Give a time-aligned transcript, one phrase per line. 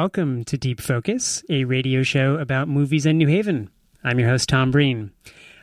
[0.00, 3.68] welcome to Deep Focus, a radio show about movies in New Haven.
[4.02, 5.10] I'm your host, Tom Breen.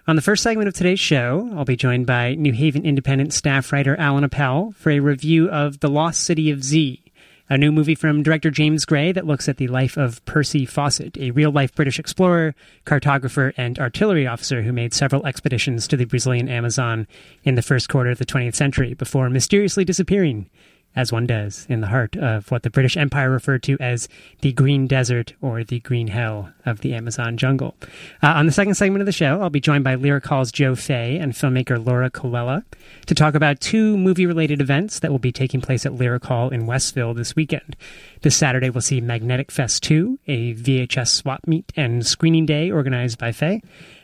[0.08, 3.74] On the first segment of today's show, I'll be joined by New Haven Independent staff
[3.74, 7.04] writer Allan Appel for a review of The Lost City of Z,
[7.50, 11.18] a new movie from director James Gray that looks at the life of Percy Fawcett,
[11.18, 12.54] a real life British explorer,
[12.86, 17.08] cartographer, and artillery officer who made several expeditions to the Brazilian Amazon
[17.44, 20.48] in the first quarter of the 20th century before mysteriously disappearing
[20.96, 24.10] as one does, in the heart of what the British Empire referred to as
[24.42, 27.76] the Green Desert or the Green Hell of the Amazon jungle.
[28.24, 30.76] Uh, on the second segment of the show, I'll be joined by Lyric Hall's Joe
[30.76, 32.64] Fay and filmmaker Laura Colella
[33.06, 36.50] to talk about two movie related events that will be taking place at Lyric Hall
[36.50, 37.76] in Westville this weekend.
[38.24, 43.20] This Saturday, we'll see Magnetic Fest 2, a VHS swap meet and screening day organized
[43.20, 43.62] by Fay.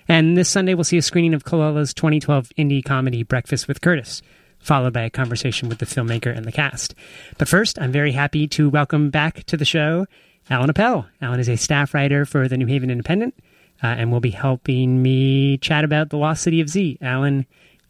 [0.08, 4.22] And this Sunday, we'll see a screening of Colella's 2012 indie comedy Breakfast with Curtis
[4.64, 6.96] followed by a conversation with the filmmaker and the cast.
[7.38, 10.08] But first, I'm very happy to welcome back to the show
[10.50, 11.06] Allan Appel.
[11.22, 13.36] Alan is a staff writer for the New Haven Independent
[13.82, 16.98] uh, and will be helping me chat about the lost city of Z.
[17.02, 17.46] Allan,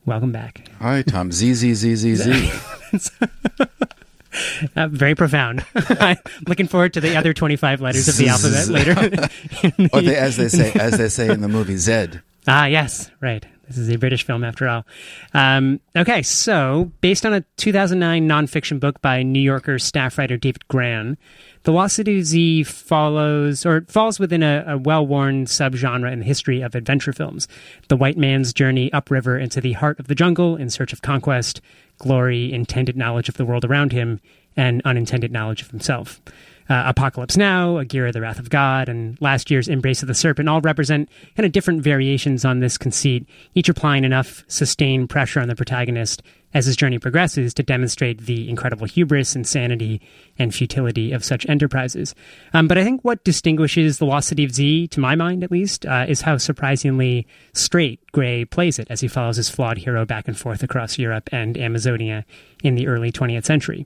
[0.05, 0.67] welcome back.
[0.79, 1.31] Hi, Tom.
[1.31, 3.09] Z, Z, Z, Z, Z.
[4.75, 5.63] Uh, very profound.
[5.75, 9.19] I'm looking forward to the other 25 letters of the alphabet later.
[9.93, 12.23] or they, as they say, as they say in the movie Zed.
[12.47, 13.45] Ah, yes, right.
[13.67, 14.85] This is a British film, after all.
[15.33, 20.67] Um, okay, so based on a 2009 nonfiction book by New Yorker staff writer David
[20.67, 21.17] Grann,
[21.63, 26.25] The Lost City of Z follows or falls within a, a well-worn subgenre in the
[26.25, 27.47] history of adventure films:
[27.87, 31.61] the white man's journey upriver into the heart of the jungle in search of conquest,
[31.99, 34.19] glory, intended knowledge of the world around him,
[34.57, 36.21] and unintended knowledge of himself
[36.69, 40.49] uh, Apocalypse Now, Aguirre, The Wrath of God, and last year's Embrace of the Serpent
[40.49, 45.47] all represent kind of different variations on this conceit, each applying enough sustained pressure on
[45.47, 46.21] the protagonist
[46.53, 50.01] as his journey progresses to demonstrate the incredible hubris, insanity,
[50.37, 52.13] and futility of such enterprises.
[52.53, 55.51] Um, but I think what distinguishes The Lost City of Z, to my mind at
[55.51, 60.05] least, uh, is how surprisingly straight Gray plays it as he follows his flawed hero
[60.05, 62.25] back and forth across Europe and Amazonia
[62.63, 63.85] in the early 20th century.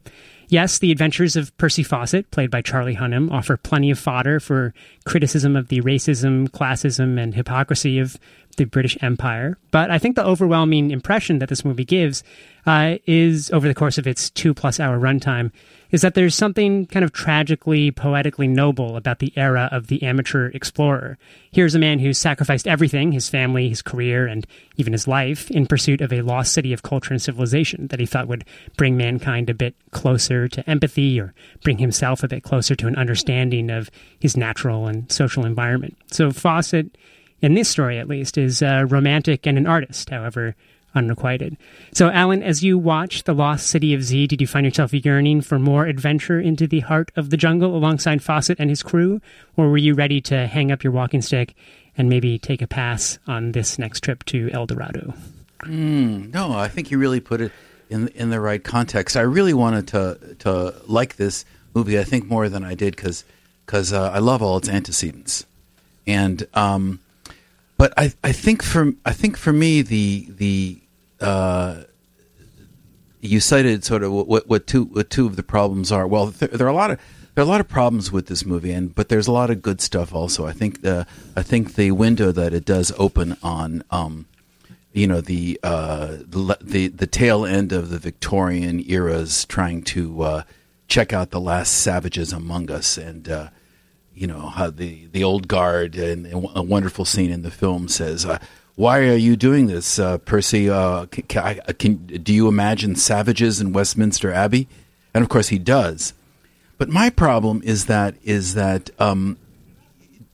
[0.49, 4.73] Yes, the adventures of Percy Fawcett, played by Charlie Hunnam, offer plenty of fodder for
[5.05, 8.17] criticism of the racism, classism, and hypocrisy of
[8.57, 9.57] the British Empire.
[9.71, 12.23] But I think the overwhelming impression that this movie gives
[12.65, 15.51] uh, is, over the course of its two plus hour runtime,
[15.89, 20.49] is that there's something kind of tragically, poetically noble about the era of the amateur
[20.49, 21.17] explorer.
[21.49, 24.45] Here's a man who sacrificed everything his family, his career, and
[24.75, 28.05] even his life in pursuit of a lost city of culture and civilization that he
[28.05, 28.43] thought would
[28.75, 32.97] bring mankind a bit closer to empathy or bring himself a bit closer to an
[32.97, 33.89] understanding of
[34.19, 35.97] his natural and social environment.
[36.07, 36.97] So Fawcett,
[37.41, 40.55] in this story at least, is a romantic and an artist, however
[40.95, 41.57] unrequited.
[41.93, 45.41] So, Allan, as you watch The Lost City of Z, did you find yourself yearning
[45.41, 49.21] for more adventure into the heart of the jungle alongside Fawcett and his crew?
[49.55, 51.55] Or were you ready to hang up your walking stick
[51.97, 55.13] and maybe take a pass on this next trip to El Dorado?
[55.61, 57.51] Mm, no, I think you really put it
[57.89, 59.15] in in the right context.
[59.15, 61.99] I really wanted to to like this movie.
[61.99, 63.23] I think more than I did because
[63.65, 65.45] because uh, I love all its antecedents,
[66.05, 66.99] and um,
[67.77, 70.81] but I, I think for I think for me the the
[71.21, 71.83] uh,
[73.21, 76.07] you cited sort of what, what two what two of the problems are.
[76.07, 76.99] Well, there, there, are a lot of
[77.35, 79.61] there are a lot of problems with this movie, and but there's a lot of
[79.61, 80.45] good stuff also.
[80.45, 81.05] I think the
[81.35, 84.25] I think the window that it does open on, um,
[84.93, 90.43] you know, the, uh, the the tail end of the Victorian eras, trying to uh,
[90.87, 93.49] check out the last savages among us, and uh,
[94.17, 98.25] you know how the the old guard and, a wonderful scene in the film says
[98.25, 98.39] uh,
[98.77, 100.69] why are you doing this, uh, Percy?
[100.69, 104.67] Uh, can, can, can, do you imagine savages in Westminster Abbey?
[105.15, 106.13] And of course, he does.
[106.77, 109.39] But my problem is that is that um,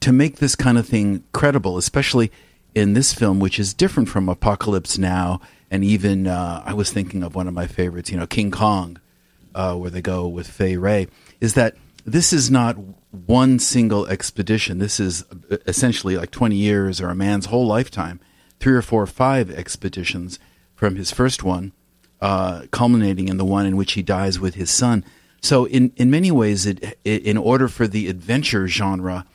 [0.01, 2.33] to make this kind of thing credible, especially
[2.75, 5.39] in this film, which is different from Apocalypse Now,
[5.71, 8.99] and even uh, I was thinking of one of my favorites, you know, King Kong,
[9.55, 11.07] uh, where they go with Fay Wray,
[11.39, 12.75] is that this is not
[13.11, 14.79] one single expedition.
[14.79, 18.19] This is uh, essentially like 20 years or a man's whole lifetime
[18.59, 20.39] three or four or five expeditions
[20.73, 21.73] from his first one,
[22.21, 25.03] uh, culminating in the one in which he dies with his son.
[25.41, 29.25] So, in, in many ways, it, it, in order for the adventure genre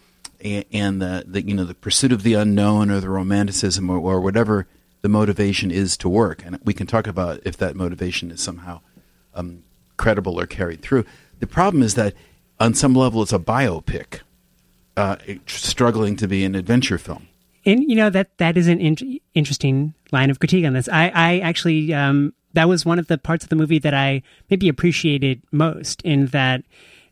[0.41, 3.99] and, and the, the, you know the pursuit of the unknown or the romanticism or,
[3.99, 4.67] or, whatever
[5.03, 8.81] the motivation is to work, and we can talk about if that motivation is somehow
[9.35, 9.63] um,
[9.99, 11.05] credible or carried through.
[11.41, 12.15] The problem is that
[12.61, 14.21] on some level, it's a biopic
[14.97, 15.17] uh,
[15.47, 17.29] struggling to be an adventure film
[17.69, 20.89] and you know that that is an in- interesting line of critique on this.
[20.89, 24.23] I, I actually um, that was one of the parts of the movie that I
[24.51, 26.65] maybe appreciated most in that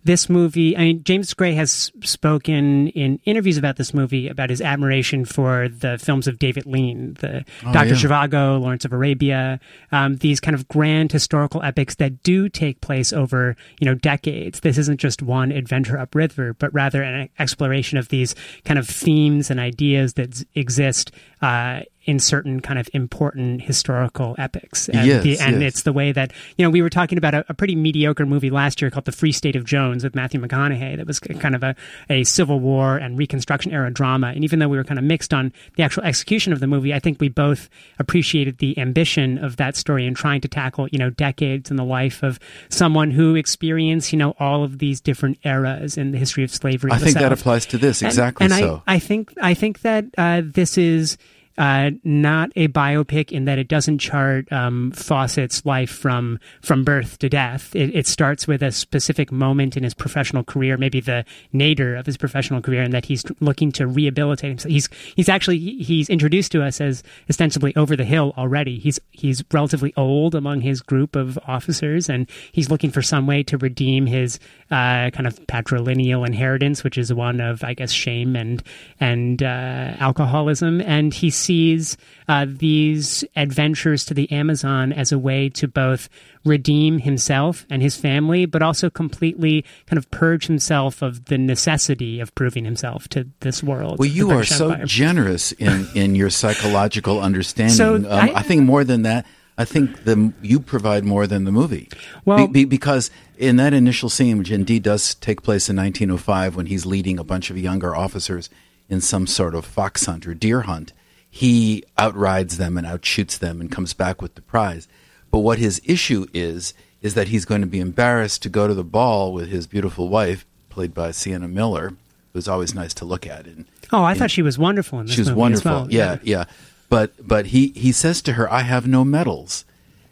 [0.06, 4.60] this movie, I mean, James Gray has spoken in interviews about this movie about his
[4.60, 7.88] admiration for the films of David Lean, the Oh, Dr.
[7.88, 7.94] yeah.
[7.94, 9.60] Zhivago, Lawrence of Arabia,
[9.92, 14.60] um, these kind of grand historical epics that do take place over, you know, decades.
[14.60, 19.50] This isn't just one adventure upriver, but rather an exploration of these kind of themes
[19.50, 21.10] and ideas that z- exist
[21.42, 24.88] uh, in certain kind of important historical epics.
[24.88, 25.72] And, Yes, the, and yes.
[25.74, 28.48] it's the way that, you know, we were talking about a, a pretty mediocre movie
[28.48, 31.64] last year called The Free State of Jones with Matthew McConaughey that was kind of
[31.64, 31.74] a,
[32.08, 34.28] a Civil War and Reconstruction era drama.
[34.28, 36.94] And even though we were kind of mixed on the actual execution of the movie,
[36.94, 37.68] I think we both
[37.98, 41.84] appreciated the ambition of that story and trying to tackle, you know, decades in the
[41.84, 42.38] life of
[42.68, 46.92] someone who experienced, you know, all of these different eras in the history of slavery.
[46.92, 48.82] I think that applies to this And- exactly and, so.
[48.86, 51.18] I, I think I think that uh, this is
[51.58, 57.18] uh, not a biopic in that it doesn't chart um, Fawcett's life from from birth
[57.18, 57.74] to death.
[57.74, 62.06] It, it starts with a specific moment in his professional career, maybe the nadir of
[62.06, 64.70] his professional career, and that he's looking to rehabilitate himself.
[64.70, 68.78] He's he's actually he's introduced to us as ostensibly over the hill already.
[68.78, 73.42] He's he's relatively old among his group of officers, and he's looking for some way
[73.44, 74.38] to redeem his
[74.70, 78.62] uh, kind of patrilineal inheritance, which is one of I guess shame and
[79.00, 81.96] and uh, alcoholism, and he sees
[82.28, 86.08] uh, these adventures to the Amazon as a way to both
[86.44, 92.20] redeem himself and his family, but also completely kind of purge himself of the necessity
[92.20, 93.98] of proving himself to this world.
[93.98, 94.86] Well, you are so Empire.
[94.86, 97.74] generous in, in your psychological understanding.
[97.76, 99.26] So, um, I- I, think more than that,
[99.58, 101.88] I think the you provide more than the movie.
[102.24, 106.56] Well- Be- be- because in that initial scene, which indeed does take place in 1905,
[106.56, 108.50] when he's leading a bunch of younger officers
[108.88, 110.92] in some sort of fox hunt or deer hunt,
[111.36, 114.88] he outrides them and outshoots them and comes back with the prize.
[115.30, 116.72] But what his issue is
[117.02, 120.08] is that he's going to be embarrassed to go to the ball with his beautiful
[120.08, 121.92] wife, played by Sienna Miller,
[122.32, 123.46] who's always nice to look at.
[123.46, 125.70] And Oh, I thought she was wonderful in this she was wonderful.
[125.72, 125.86] well.
[125.90, 126.44] yeah, yeah.
[126.88, 129.64] But but he he says to her, "I have no medals,"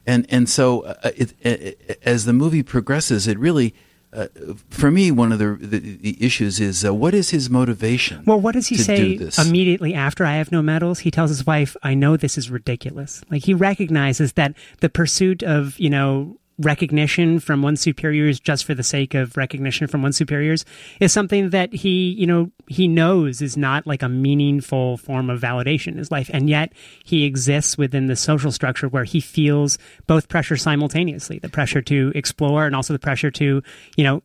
[0.07, 3.75] and and so uh, it, it, as the movie progresses, it really.
[4.15, 4.29] Uh,
[4.71, 8.23] for me, one of the the, the issues is uh, what is his motivation?
[8.25, 11.01] Well, what does he say do immediately after I have no medals?
[11.01, 13.23] He tells his wife, I know this is ridiculous.
[13.31, 18.75] Like he recognizes that the pursuit of, you know, recognition from one's superiors just for
[18.75, 20.65] the sake of recognition from one's superiors
[21.01, 25.41] is something that he, you know, he knows is not like a meaningful form of
[25.41, 26.31] validation in his life.
[26.33, 26.73] And yet
[27.05, 32.13] he exists within the social structure where he feels both pressure simultaneously, the pressure to
[32.15, 33.63] explore and also the pressure to,
[33.97, 34.23] you know,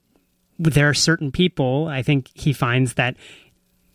[0.60, 3.16] there are certain people, I think he finds that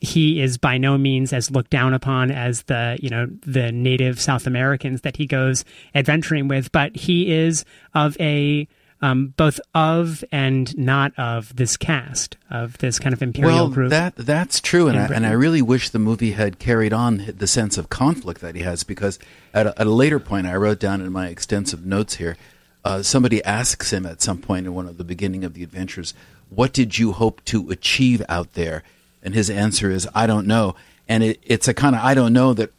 [0.04, 4.20] he is by no means as looked down upon as the you know the native
[4.20, 5.64] South Americans that he goes
[5.94, 7.64] adventuring with, but he is
[7.94, 8.68] of a
[9.04, 13.90] um, both of and not of this caste of this kind of imperial well, group.
[13.90, 17.46] that that's true, and I, and I really wish the movie had carried on the
[17.46, 19.18] sense of conflict that he has, because
[19.52, 22.38] at a, at a later point, I wrote down in my extensive notes here,
[22.84, 26.14] uh, somebody asks him at some point in one of the beginning of the adventures,
[26.48, 28.84] "What did you hope to achieve out there?"
[29.24, 30.76] And his answer is, "I don't know,"
[31.08, 32.70] and it, it's a kind of "I don't know" that,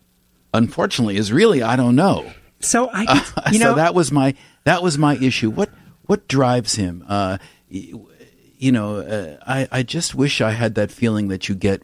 [0.53, 4.35] unfortunately, is really "I don't know." so I, could, you so know, that was my
[4.63, 5.49] that was my issue.
[5.49, 5.69] What
[6.05, 7.03] what drives him?
[7.07, 11.81] Uh, you know, uh, I I just wish I had that feeling that you get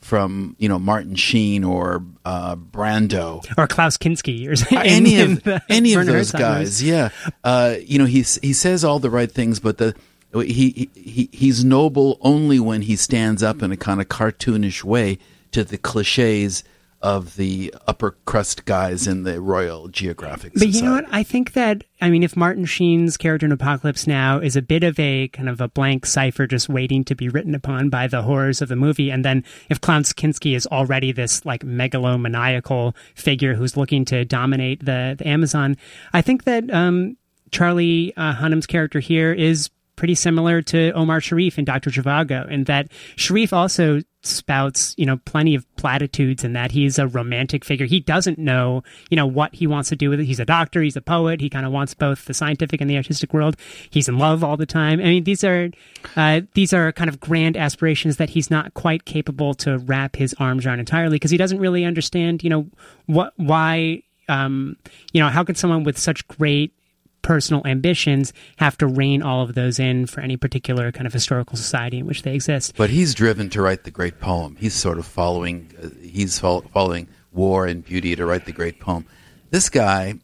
[0.00, 3.44] from you know Martin Sheen or uh, Brando.
[3.56, 4.78] or Klaus Kinski or something.
[4.78, 6.80] any of any of those Herzog movies.
[6.80, 7.10] guys, yeah.
[7.44, 9.94] Uh, you know, he he says all the right things, but the
[10.34, 15.18] he, he he's noble only when he stands up in a kind of cartoonish way
[15.52, 16.62] to the cliches
[17.02, 20.78] of the upper crust guys in the Royal Geographic But Society.
[20.78, 21.06] you know what?
[21.10, 24.84] I think that I mean, if Martin Sheen's character in Apocalypse Now is a bit
[24.84, 28.22] of a kind of a blank cipher, just waiting to be written upon by the
[28.22, 33.54] horrors of the movie, and then if Klaus Kinski is already this like megalomaniacal figure
[33.54, 35.76] who's looking to dominate the the Amazon,
[36.12, 37.16] I think that um,
[37.50, 39.70] Charlie uh, Hunnam's character here is
[40.00, 41.90] pretty similar to Omar Sharif in Dr.
[41.90, 47.06] Zhivago, in that Sharif also spouts, you know, plenty of platitudes and that he's a
[47.06, 47.84] romantic figure.
[47.84, 50.24] He doesn't know, you know, what he wants to do with it.
[50.24, 52.96] He's a doctor, he's a poet, he kind of wants both the scientific and the
[52.96, 53.56] artistic world.
[53.90, 55.00] He's in love all the time.
[55.00, 55.68] I mean, these are
[56.16, 60.34] uh, these are kind of grand aspirations that he's not quite capable to wrap his
[60.38, 62.66] arms around entirely because he doesn't really understand, you know,
[63.04, 64.78] what why um,
[65.12, 66.72] you know, how could someone with such great
[67.22, 71.56] personal ambitions have to rein all of those in for any particular kind of historical
[71.56, 72.74] society in which they exist.
[72.76, 74.56] But he's driven to write the great poem.
[74.58, 75.72] He's sort of following.
[75.82, 79.06] Uh, he's fol- following war and beauty to write the great poem.
[79.50, 80.14] This guy,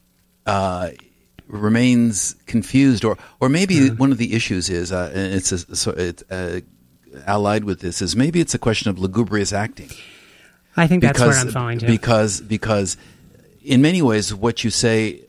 [0.47, 0.91] uh,
[1.49, 5.93] remains confused, or or maybe one of the issues is, uh, and it's a, so
[5.93, 6.61] it's uh,
[7.27, 9.91] allied with this is maybe it's a question of lugubrious acting.
[10.77, 11.87] I think that's where I'm falling to.
[11.87, 12.97] Because because
[13.63, 15.23] in many ways, what you say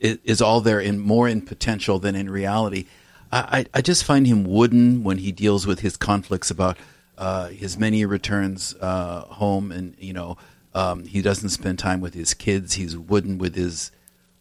[0.00, 2.86] is, is all there in more in potential than in reality.
[3.30, 6.78] I, I just find him wooden when he deals with his conflicts about
[7.18, 10.38] uh, his many returns uh, home, and you know
[10.74, 12.74] um, he doesn't spend time with his kids.
[12.74, 13.90] He's wooden with his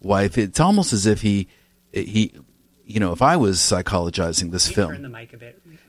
[0.02, 0.38] wife.
[0.38, 1.50] It's almost as if he
[1.92, 2.34] he
[2.86, 4.92] you know if I was psychologizing this film,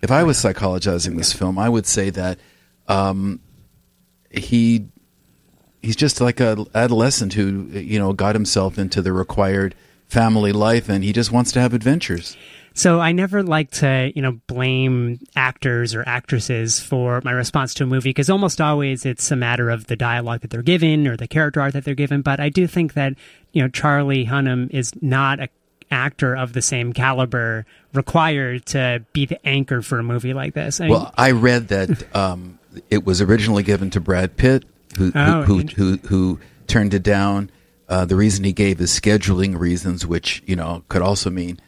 [0.02, 2.40] if I was psychologizing this film, I would say that
[2.88, 3.40] um,
[4.30, 4.88] he
[5.82, 9.74] he's just like a adolescent who you know got himself into the required
[10.08, 12.36] family life, and he just wants to have adventures.
[12.74, 17.82] So I never like to, you know, blame actors or actresses for my response to
[17.82, 21.16] a movie because almost always it's a matter of the dialogue that they're given or
[21.16, 22.22] the character art that they're given.
[22.22, 23.14] But I do think that,
[23.52, 25.48] you know, Charlie Hunnam is not a
[25.90, 30.80] actor of the same caliber required to be the anchor for a movie like this.
[30.80, 34.64] I well, mean, I read that um, it was originally given to Brad Pitt,
[34.98, 37.50] who oh, who, who, who, who turned it down.
[37.88, 41.58] Uh, the reason he gave is scheduling reasons, which you know could also mean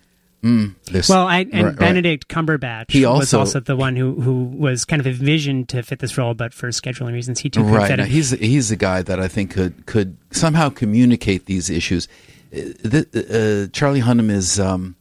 [0.42, 0.74] Mm,
[1.10, 2.46] well, I, and right, Benedict right.
[2.46, 5.98] Cumberbatch he also, was also the one who, who was kind of envisioned to fit
[5.98, 7.94] this role, but for scheduling reasons, he took right.
[7.94, 12.08] Now, he's he's the guy that I think could could somehow communicate these issues.
[12.52, 14.96] Uh, the, uh, Charlie Hunnam is um,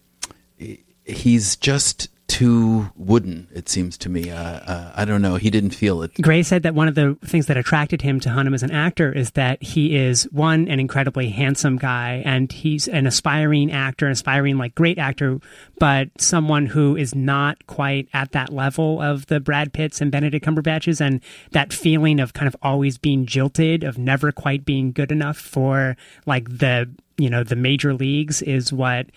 [1.05, 3.48] he's just too wooden.
[3.51, 4.29] It seems to me.
[4.29, 5.36] Uh, uh, I don't know.
[5.36, 6.13] He didn't feel it.
[6.21, 9.12] Gray said that one of the things that attracted him to Hunnam as an actor
[9.12, 14.57] is that he is one an incredibly handsome guy, and he's an aspiring actor, aspiring
[14.57, 15.39] like great actor,
[15.79, 20.45] but someone who is not quite at that level of the Brad Pitts and Benedict
[20.45, 21.21] Cumberbatches, and
[21.51, 25.98] that feeling of kind of always being jilted, of never quite being good enough for
[26.27, 29.07] like the you know the major leagues is what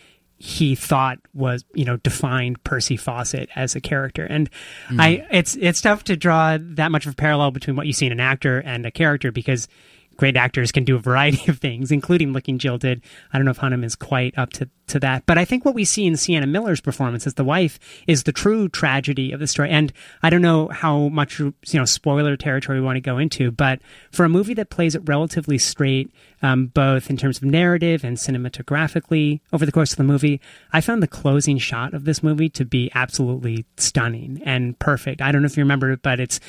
[0.44, 4.50] he thought was you know defined Percy Fawcett as a character and
[4.88, 5.00] mm.
[5.00, 8.06] I it's it's tough to draw that much of a parallel between what you see
[8.06, 9.68] in an actor and a character because
[10.16, 13.02] great actors can do a variety of things, including looking jilted.
[13.32, 15.26] I don't know if Hunnam is quite up to, to that.
[15.26, 18.32] But I think what we see in Sienna Miller's performance as the wife is the
[18.32, 19.70] true tragedy of the story.
[19.70, 19.92] And
[20.22, 23.80] I don't know how much, you know, spoiler territory we want to go into, but
[24.10, 28.16] for a movie that plays it relatively straight, um, both in terms of narrative and
[28.16, 30.40] cinematographically over the course of the movie,
[30.72, 35.22] I found the closing shot of this movie to be absolutely stunning and perfect.
[35.22, 36.40] I don't know if you remember it, but it's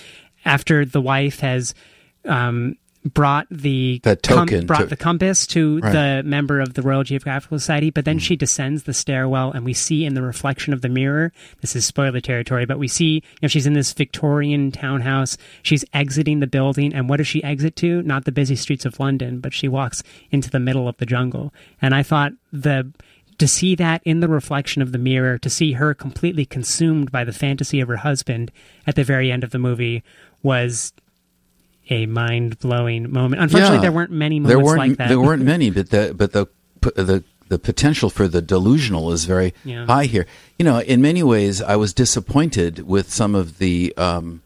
[0.46, 1.74] after the wife has
[2.26, 5.92] um, brought the that token com- brought to, the compass to right.
[5.92, 8.22] the member of the Royal Geographical Society, but then mm.
[8.22, 11.32] she descends the stairwell, and we see in the reflection of the mirror.
[11.62, 15.38] This is spoiler territory, but we see you know she's in this Victorian townhouse.
[15.62, 18.02] She's exiting the building, and what does she exit to?
[18.04, 21.54] Not the busy streets of London, but she walks into the middle of the jungle.
[21.82, 22.92] And I thought the
[23.40, 27.24] to see that in the reflection of the mirror, to see her completely consumed by
[27.24, 28.52] the fantasy of her husband
[28.86, 30.04] at the very end of the movie
[30.44, 30.94] was
[31.90, 33.42] a mind blowing moment.
[33.42, 35.08] Unfortunately, yeah, there weren't many moments there weren't, like that.
[35.10, 36.48] There weren't many, but the but the
[36.96, 39.86] the the potential for the delusional is very yeah.
[39.86, 40.26] high here.
[40.58, 44.42] You know, in many ways, I was disappointed with some of the um,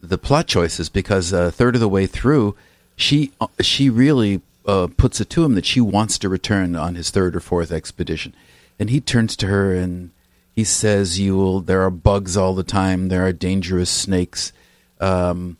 [0.00, 2.56] the plot choices because a third of the way through,
[2.96, 7.10] she she really uh, puts it to him that she wants to return on his
[7.10, 8.34] third or fourth expedition,
[8.78, 10.10] and he turns to her and
[10.54, 11.60] he says, "You will.
[11.60, 13.08] There are bugs all the time.
[13.08, 14.52] There are dangerous snakes."
[15.00, 15.56] Um,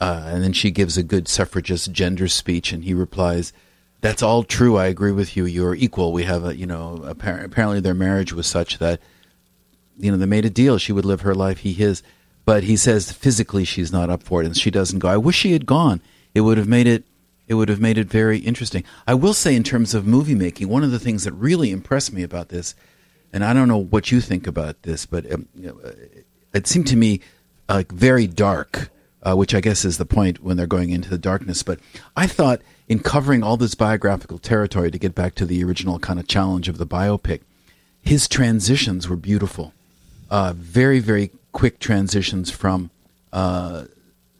[0.00, 3.52] uh, and then she gives a good suffragist gender speech, and he replies,
[4.00, 4.76] "That's all true.
[4.76, 5.44] I agree with you.
[5.44, 6.12] You're equal.
[6.12, 9.00] We have a, you know, apparently their marriage was such that,
[9.98, 10.78] you know, they made a deal.
[10.78, 12.02] She would live her life, he his.
[12.46, 15.08] But he says physically she's not up for it, and she doesn't go.
[15.08, 16.00] I wish she had gone.
[16.34, 17.04] It would have made it.
[17.46, 18.84] It would have made it very interesting.
[19.06, 22.12] I will say, in terms of movie making, one of the things that really impressed
[22.12, 22.74] me about this,
[23.32, 25.48] and I don't know what you think about this, but um,
[26.54, 27.20] it seemed to me
[27.68, 28.90] like very dark
[29.22, 31.62] uh, which I guess is the point when they're going into the darkness.
[31.62, 31.80] But
[32.16, 36.18] I thought in covering all this biographical territory to get back to the original kind
[36.18, 37.40] of challenge of the biopic,
[38.02, 39.72] his transitions were beautiful.
[40.30, 42.90] Uh, very, very quick transitions from
[43.32, 43.84] uh,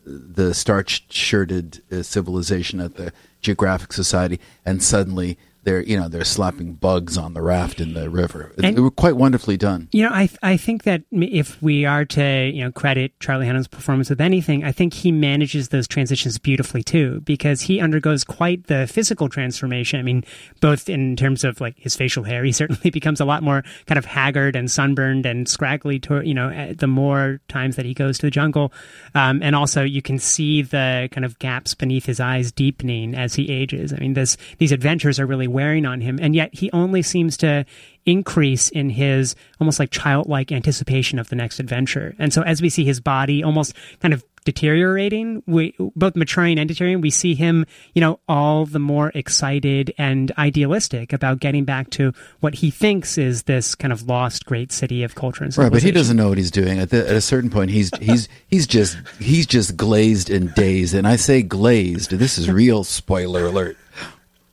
[0.05, 6.25] the starch shirted uh, civilization at the Geographic Society and suddenly they're you know they're
[6.25, 8.53] slapping bugs on the raft in the river.
[8.63, 9.89] And, they were quite wonderfully done.
[9.93, 13.69] You know, I I think that if we are to you know credit Charlie Hunnam's
[13.69, 18.67] performance with anything, I think he manages those transitions beautifully too, because he undergoes quite
[18.69, 20.01] the physical transformation.
[20.01, 20.25] I mean,
[20.61, 23.99] both in terms of like his facial hair, he certainly becomes a lot more kind
[23.99, 25.99] of haggard and sunburned and scraggly.
[26.01, 28.73] To, you know, the more times that he goes to the jungle,
[29.15, 33.35] um, and also you can see the kind of gaps beneath his eyes deepening as
[33.35, 33.93] he ages.
[33.93, 36.19] I mean, this these adventures are really wearing on him?
[36.21, 37.65] And yet he only seems to
[38.07, 42.15] increase in his almost like childlike anticipation of the next adventure.
[42.19, 46.69] And so as we see his body almost kind of deteriorating, we both maturing and
[46.69, 51.91] deteriorating, we see him, you know, all the more excited and idealistic about getting back
[51.91, 55.71] to what he thinks is this kind of lost great city of culture and Right,
[55.71, 56.79] but he doesn't know what he's doing.
[56.79, 60.95] At, the, at a certain point, he's he's he's just he's just glazed and dazed.
[60.95, 62.13] And I say glazed.
[62.13, 63.77] This is real spoiler alert.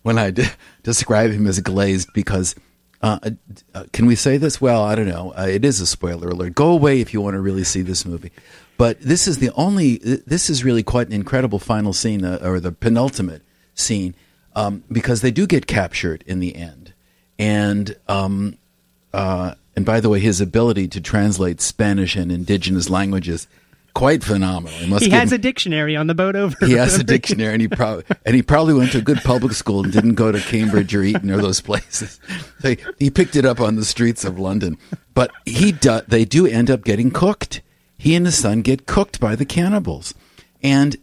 [0.07, 0.49] When I de-
[0.83, 2.55] describe him as glazed, because
[3.01, 3.19] uh,
[3.75, 4.61] uh, can we say this?
[4.61, 5.33] Well, I don't know.
[5.37, 6.55] Uh, it is a spoiler alert.
[6.55, 8.31] Go away if you want to really see this movie.
[8.77, 9.97] But this is the only.
[9.97, 13.41] This is really quite an incredible final scene, uh, or the penultimate
[13.75, 14.15] scene,
[14.55, 16.93] um, because they do get captured in the end,
[17.37, 18.57] and um,
[19.13, 23.45] uh, and by the way, his ability to translate Spanish and indigenous languages
[23.97, 24.99] quite phenomenal.
[24.99, 26.55] He, he has him, a dictionary on the boat over.
[26.65, 29.53] He has a dictionary, and he probably and he probably went to a good public
[29.53, 32.19] school and didn't go to Cambridge or Eton or those places.
[32.59, 34.79] They, he picked it up on the streets of London,
[35.13, 37.61] but he do, they do end up getting cooked
[37.97, 40.13] he and his son get cooked by the cannibals.
[40.61, 40.95] And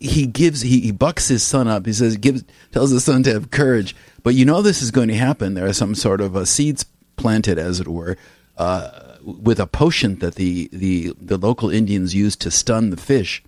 [0.00, 1.86] he gives he, he bucks his son up.
[1.86, 3.94] He says gives tells his son to have courage.
[4.22, 5.54] But you know this is going to happen.
[5.54, 6.84] There are some sort of seeds
[7.16, 8.16] planted, as it were,
[8.56, 9.07] uh,
[9.40, 13.42] with a potion that the, the the local Indians use to stun the fish,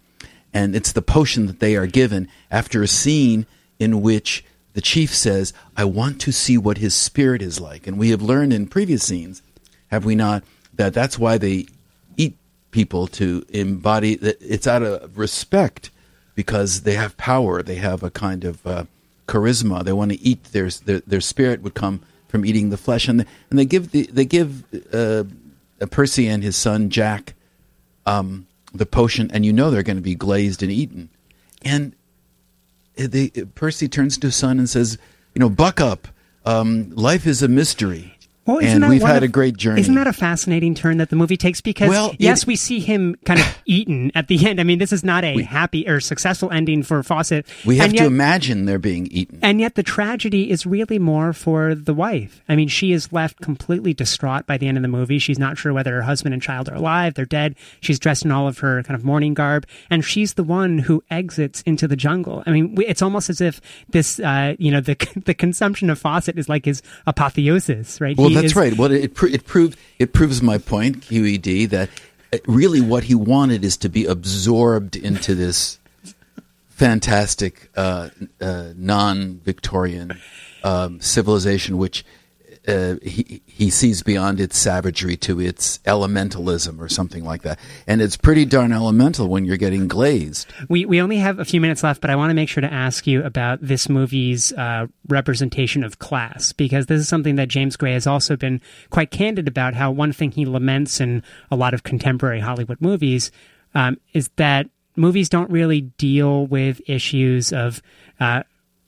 [0.53, 3.47] and it's the potion that they are given after a scene
[3.79, 4.45] in which
[4.75, 8.23] the chief says, "I want to see what his spirit is like." And we have
[8.23, 9.43] learned in previous scenes,
[9.89, 10.45] have we not,
[10.75, 11.67] that that's why they
[12.17, 12.37] eat
[12.71, 15.91] people to embody that it's out of respect
[16.35, 18.85] because they have power they have a kind of uh,
[19.31, 19.85] charisma.
[19.85, 23.09] They want to eat their, their, their spirit would come from eating the flesh.
[23.09, 25.25] And they, and they give the, they give uh,
[25.87, 27.35] Percy and his son Jack
[28.07, 31.11] um, the potion and you know they're going to be glazed and eaten.
[31.63, 31.95] And
[32.97, 34.99] they, Percy turns to his son and says
[35.35, 36.09] you know buck up.
[36.45, 39.81] Um, life is a mystery well, and we've had of, a great journey.
[39.81, 41.61] Isn't that a fascinating turn that the movie takes?
[41.61, 44.61] Because well, yes, it, we see him kind of eaten at the end.
[44.61, 47.47] I mean, this is not a we, happy or successful ending for Fawcett.
[47.67, 49.41] We have yet, to imagine they're being eaten.
[49.43, 52.43] And yet, the tragedy is really more for the wife.
[52.49, 55.19] I mean, she is left completely distraught by the end of the movie.
[55.19, 57.15] She's not sure whether her husband and child are alive.
[57.15, 57.57] They're dead.
[57.81, 61.05] She's dressed in all of her kind of mourning garb, and she's the one who
[61.11, 62.43] exits into the jungle.
[62.47, 66.39] I mean, it's almost as if this, uh, you know, the the consumption of Fawcett
[66.39, 68.17] is like his apotheosis, right?
[68.17, 68.77] Well, he that's is, right.
[68.77, 71.91] Well, it it proved it proves my point, QED, that
[72.33, 75.79] uh, really what he wanted is to be absorbed into this
[76.69, 78.09] fantastic uh,
[78.41, 80.19] uh, non-Victorian
[80.65, 82.05] um, civilization, which
[82.69, 88.03] uh, he he sees beyond its savagery to its elementalism or something like that, and
[88.03, 90.47] it's pretty darn elemental when you're getting glazed.
[90.69, 92.73] We we only have a few minutes left, but I want to make sure to
[92.73, 97.77] ask you about this movie's uh, representation of class because this is something that James
[97.77, 99.75] Gray has also been quite candid about.
[99.75, 103.31] How one thing he laments in a lot of contemporary Hollywood movies
[103.75, 107.81] um, is that movies don't really deal with issues of
[108.19, 108.43] uh,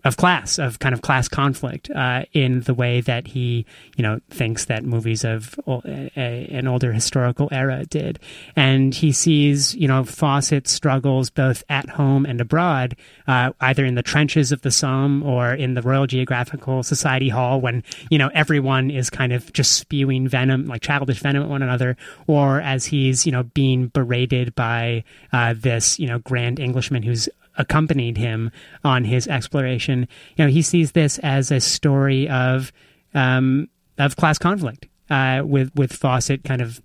[0.04, 3.64] of class, of kind of class conflict, uh, in the way that he,
[3.96, 8.18] you know, thinks that movies of an older historical era did.
[8.56, 13.94] And he sees, you know, Fawcett's struggles both at home and abroad, uh, either in
[13.94, 18.30] the trenches of the Somme or in the Royal Geographical Society Hall when, you know,
[18.34, 22.86] everyone is kind of just spewing venom, like childish venom at one another, or as
[22.86, 28.50] he's, you know, being berated by uh, this, you know, grand Englishman who's accompanied him
[28.84, 30.08] on his exploration.
[30.36, 32.72] You know, he sees this as a story of
[33.14, 36.80] um, of class conflict, uh, with with Fawcett kind of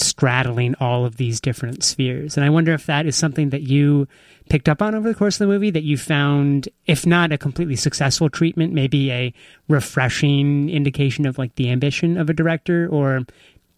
[0.00, 2.36] straddling all of these different spheres.
[2.36, 4.06] And I wonder if that is something that you
[4.48, 7.38] picked up on over the course of the movie that you found, if not a
[7.38, 9.34] completely successful treatment, maybe a
[9.68, 13.22] refreshing indication of like the ambition of a director, or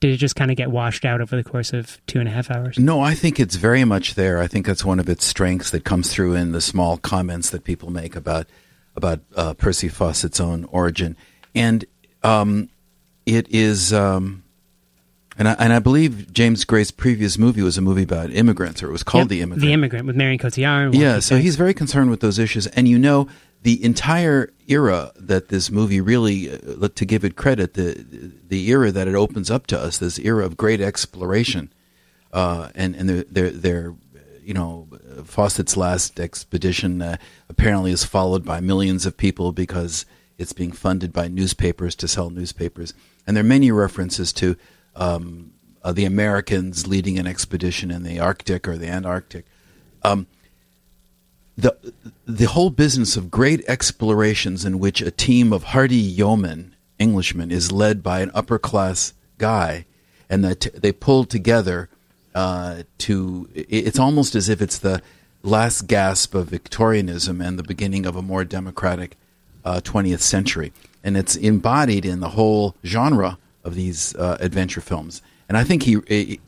[0.00, 2.32] did it just kind of get washed out over the course of two and a
[2.32, 2.78] half hours?
[2.78, 4.40] No, I think it's very much there.
[4.40, 7.64] I think that's one of its strengths that comes through in the small comments that
[7.64, 8.46] people make about
[8.96, 11.16] about uh, Percy Fawcett's own origin,
[11.54, 11.84] and
[12.22, 12.68] um,
[13.26, 13.92] it is.
[13.92, 14.42] Um,
[15.40, 18.90] and I, and I believe James Gray's previous movie was a movie about immigrants, or
[18.90, 19.62] it was called yep, The Immigrant.
[19.62, 20.94] The Immigrant with Marion Cotillard.
[20.94, 22.66] Yeah, so he's very concerned with those issues.
[22.66, 23.26] And you know,
[23.62, 28.04] the entire era that this movie really, uh, to give it credit, the
[28.48, 31.72] the era that it opens up to us, this era of great exploration,
[32.34, 33.94] uh, and and they're, they're, they're,
[34.44, 34.88] you know,
[35.24, 37.16] Fawcett's last expedition uh,
[37.48, 40.04] apparently is followed by millions of people because
[40.36, 42.92] it's being funded by newspapers to sell newspapers,
[43.26, 44.54] and there are many references to
[44.96, 49.46] um, uh, the Americans leading an expedition in the Arctic or the Antarctic.
[50.02, 50.26] Um,
[51.56, 51.76] the
[52.26, 57.72] the whole business of great explorations in which a team of hardy yeomen, Englishmen, is
[57.72, 59.86] led by an upper class guy,
[60.28, 61.88] and that they pull together
[62.34, 63.48] uh, to.
[63.54, 65.02] It's almost as if it's the
[65.42, 69.16] last gasp of Victorianism and the beginning of a more democratic
[69.64, 70.72] uh, 20th century,
[71.02, 75.22] and it's embodied in the whole genre of these uh, adventure films.
[75.48, 76.40] And I think he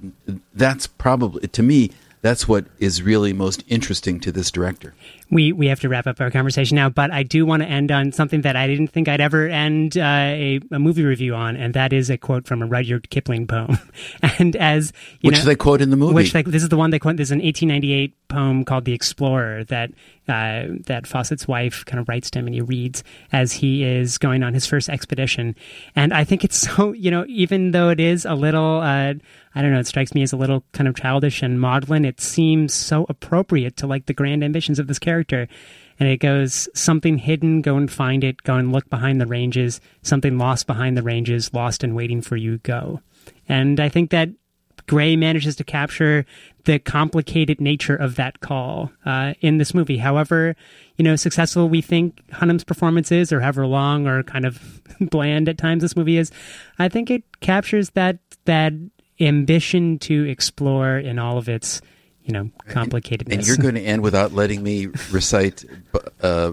[0.55, 4.95] that's probably to me that's what is really most interesting to this director.
[5.33, 7.91] We we have to wrap up our conversation now, but I do want to end
[7.91, 11.57] on something that I didn't think I'd ever end uh, a, a, movie review on,
[11.57, 13.79] and that is a quote from a Rudyard Kipling poem.
[14.39, 14.93] and as
[15.23, 17.17] which know, they quote in the movie, which like this is the one they quote.
[17.17, 19.91] There's an 1898 poem called "The Explorer" that
[20.29, 24.19] uh, that Fawcett's wife kind of writes to him, and he reads as he is
[24.19, 25.57] going on his first expedition.
[25.97, 28.81] And I think it's so you know, even though it is a little.
[28.81, 29.15] Uh,
[29.55, 32.07] I don't know, it strikes me as a little kind of childish and maudlin.
[32.07, 35.22] It seems so appropriate to like the grand ambitions of this character.
[35.31, 39.81] And it goes, something hidden, go and find it, go and look behind the ranges,
[40.03, 43.01] something lost behind the ranges, lost and waiting for you, go.
[43.49, 44.31] And I think that
[44.89, 46.25] Gray manages to capture
[46.65, 49.99] the complicated nature of that call uh, in this movie.
[49.99, 50.57] However,
[50.97, 55.49] you know, successful we think Hunnam's performance is, or however long or kind of bland
[55.49, 56.31] at times this movie is,
[56.79, 58.73] I think it captures that that
[59.21, 61.81] ambition to explore in all of its
[62.25, 63.33] you know complicatedness.
[63.33, 65.65] And you're going to end without letting me recite
[66.23, 66.53] uh,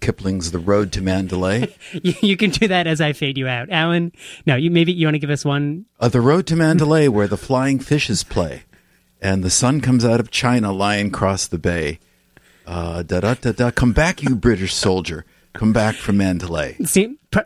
[0.00, 4.12] Kipling's "The Road to Mandalay." you, can do that as I fade you out, Allan.
[4.46, 5.86] No, you maybe you want to give us one.
[6.00, 8.62] Uh, the Road to Mandalay, where the flying fishes play,
[9.20, 11.98] and the sun comes out of China, lying across the bay.
[12.66, 13.70] Uh, da da da da.
[13.70, 15.24] Come back, you British soldier.
[15.54, 16.76] Come back from Mandalay.
[16.84, 17.40] See, pr-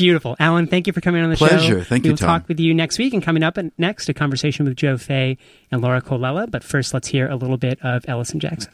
[0.00, 0.36] Beautiful.
[0.38, 1.58] Allan, thank you for coming on the Pleasure.
[1.58, 1.66] show.
[1.66, 1.84] Pleasure.
[1.84, 2.10] Thank you.
[2.10, 4.96] we'll talk with you next week and coming up uh, next, a conversation with Joe
[4.96, 5.38] Fay
[5.70, 6.50] and Laura Colella.
[6.50, 8.72] But first, let's hear a little bit of Ellison Jackson.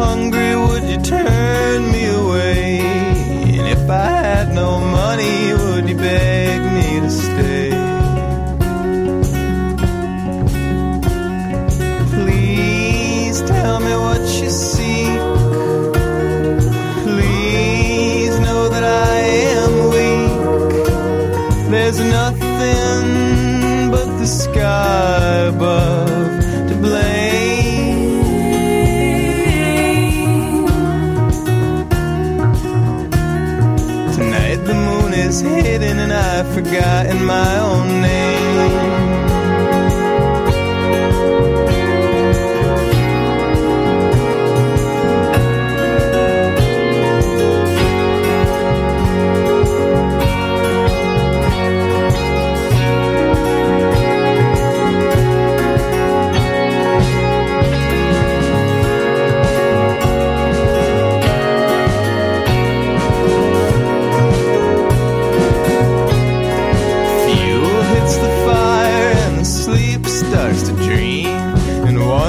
[0.00, 2.80] hungry, would you turn me away?
[3.58, 7.70] And if I had no money, would you beg me to stay?
[12.14, 15.04] Please tell me what you see.
[17.04, 19.16] Please know that I
[19.60, 20.82] am weak.
[21.70, 25.19] There's nothing but the sky.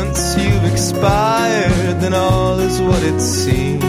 [0.03, 3.83] Once you've expired, then all is what it seems.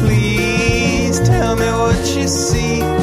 [0.00, 2.95] Please tell me what you see.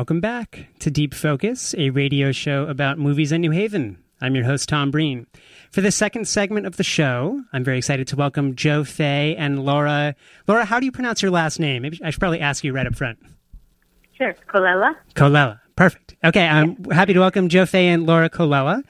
[0.00, 4.02] Welcome back to Deep Focus, a radio show about movies in New Haven.
[4.18, 5.26] I'm your host, Tom Breen.
[5.70, 9.62] For the second segment of the show, I'm very excited to welcome Joe Fay and
[9.62, 10.14] Laura.
[10.48, 11.82] Laura, how do you pronounce your last name?
[11.82, 13.18] Maybe I should probably ask you right up front.
[14.16, 14.94] Sure, Colella.
[15.14, 15.60] Colella.
[15.76, 16.16] Perfect.
[16.24, 18.82] Okay, I'm happy to welcome Joe Fay and Laura Colella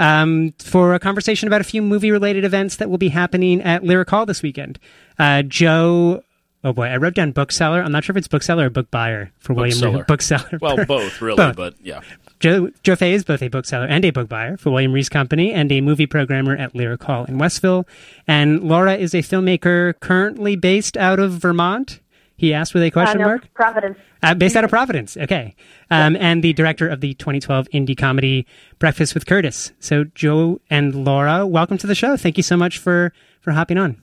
[0.00, 3.84] um, for a conversation about a few movie related events that will be happening at
[3.84, 4.80] Lyric Hall this weekend.
[5.16, 6.24] Uh, Joe
[6.66, 7.80] Oh boy, I wrote down bookseller.
[7.80, 9.98] I'm not sure if it's bookseller or book buyer for William bookseller.
[9.98, 10.06] Reese.
[10.08, 10.58] Bookseller.
[10.60, 11.54] Well, both really, both.
[11.54, 12.00] but yeah.
[12.40, 15.52] Joe, Joe Fay is both a bookseller and a book buyer for William Reese Company
[15.52, 17.86] and a movie programmer at Lyric Hall in Westville.
[18.26, 22.00] And Laura is a filmmaker currently based out of Vermont.
[22.34, 23.54] He asked with a question uh, no, mark.
[23.54, 23.98] Providence.
[24.24, 25.16] Uh, based out of Providence.
[25.16, 25.54] Okay.
[25.92, 28.44] Um, and the director of the 2012 indie comedy
[28.80, 29.70] Breakfast with Curtis.
[29.78, 32.16] So, Joe and Laura, welcome to the show.
[32.16, 34.02] Thank you so much for, for hopping on.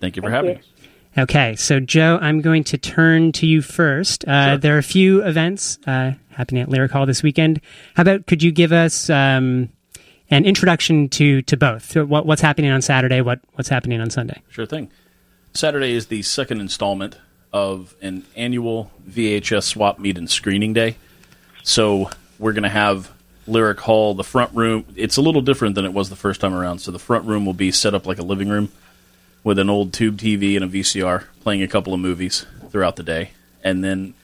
[0.00, 0.58] Thank you for Thank having you.
[0.58, 0.71] us.
[1.16, 1.56] Okay.
[1.56, 4.24] So, Joe, I'm going to turn to you first.
[4.26, 4.58] Uh, Sure.
[4.58, 7.60] There are a few events uh, happening at Lyric Hall this weekend.
[7.94, 9.68] How about could you give us um,
[10.30, 11.90] an introduction to, to both?
[11.90, 13.20] So what, what's happening on Saturday?
[13.20, 14.40] What, what's happening on Sunday?
[14.48, 14.90] Sure thing.
[15.54, 17.18] Saturday is the second installment
[17.52, 20.96] of an annual VHS swap meet and screening day.
[21.62, 23.12] So we're going to have
[23.46, 24.86] Lyric Hall, the front room.
[24.96, 26.78] It's a little different than it was the first time around.
[26.78, 28.70] So the front room will be set up like a living room
[29.44, 33.02] with an old tube TV and a VCR playing a couple of movies throughout the
[33.02, 33.32] day.
[33.64, 34.14] And then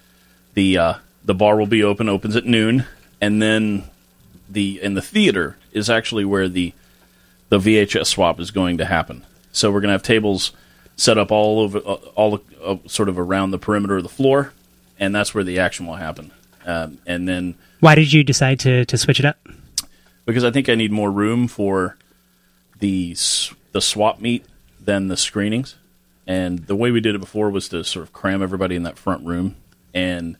[0.54, 2.84] the uh, the bar will be open, opens at noon,
[3.20, 3.84] and then
[4.48, 6.72] the in the theater is actually where the
[7.48, 9.24] the VHS swap is going to happen.
[9.52, 10.52] So we're going to have tables
[10.96, 14.52] set up all over, uh, all uh, sort of around the perimeter of the floor,
[14.98, 16.32] and that's where the action will happen.
[16.66, 19.38] Um, and then Why did you decide to, to switch it up?
[20.28, 21.96] because I think I need more room for
[22.80, 23.16] the
[23.72, 24.44] the swap meet
[24.88, 25.76] than the screenings.
[26.26, 28.96] And the way we did it before was to sort of cram everybody in that
[28.96, 29.56] front room,
[29.92, 30.38] and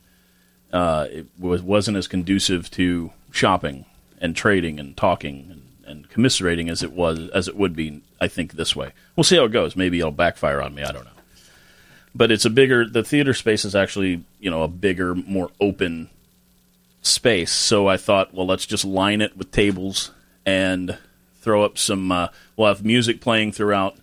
[0.73, 3.85] uh, it was wasn't as conducive to shopping
[4.19, 8.01] and trading and talking and, and commiserating as it was as it would be.
[8.19, 8.91] I think this way.
[9.15, 9.75] We'll see how it goes.
[9.75, 10.81] Maybe it'll backfire on me.
[10.81, 11.11] I don't know.
[12.15, 12.85] But it's a bigger.
[12.87, 16.09] The theater space is actually you know a bigger, more open
[17.03, 17.51] space.
[17.51, 20.11] So I thought, well, let's just line it with tables
[20.43, 20.97] and
[21.39, 22.11] throw up some.
[22.11, 23.95] Uh, we'll have music playing throughout,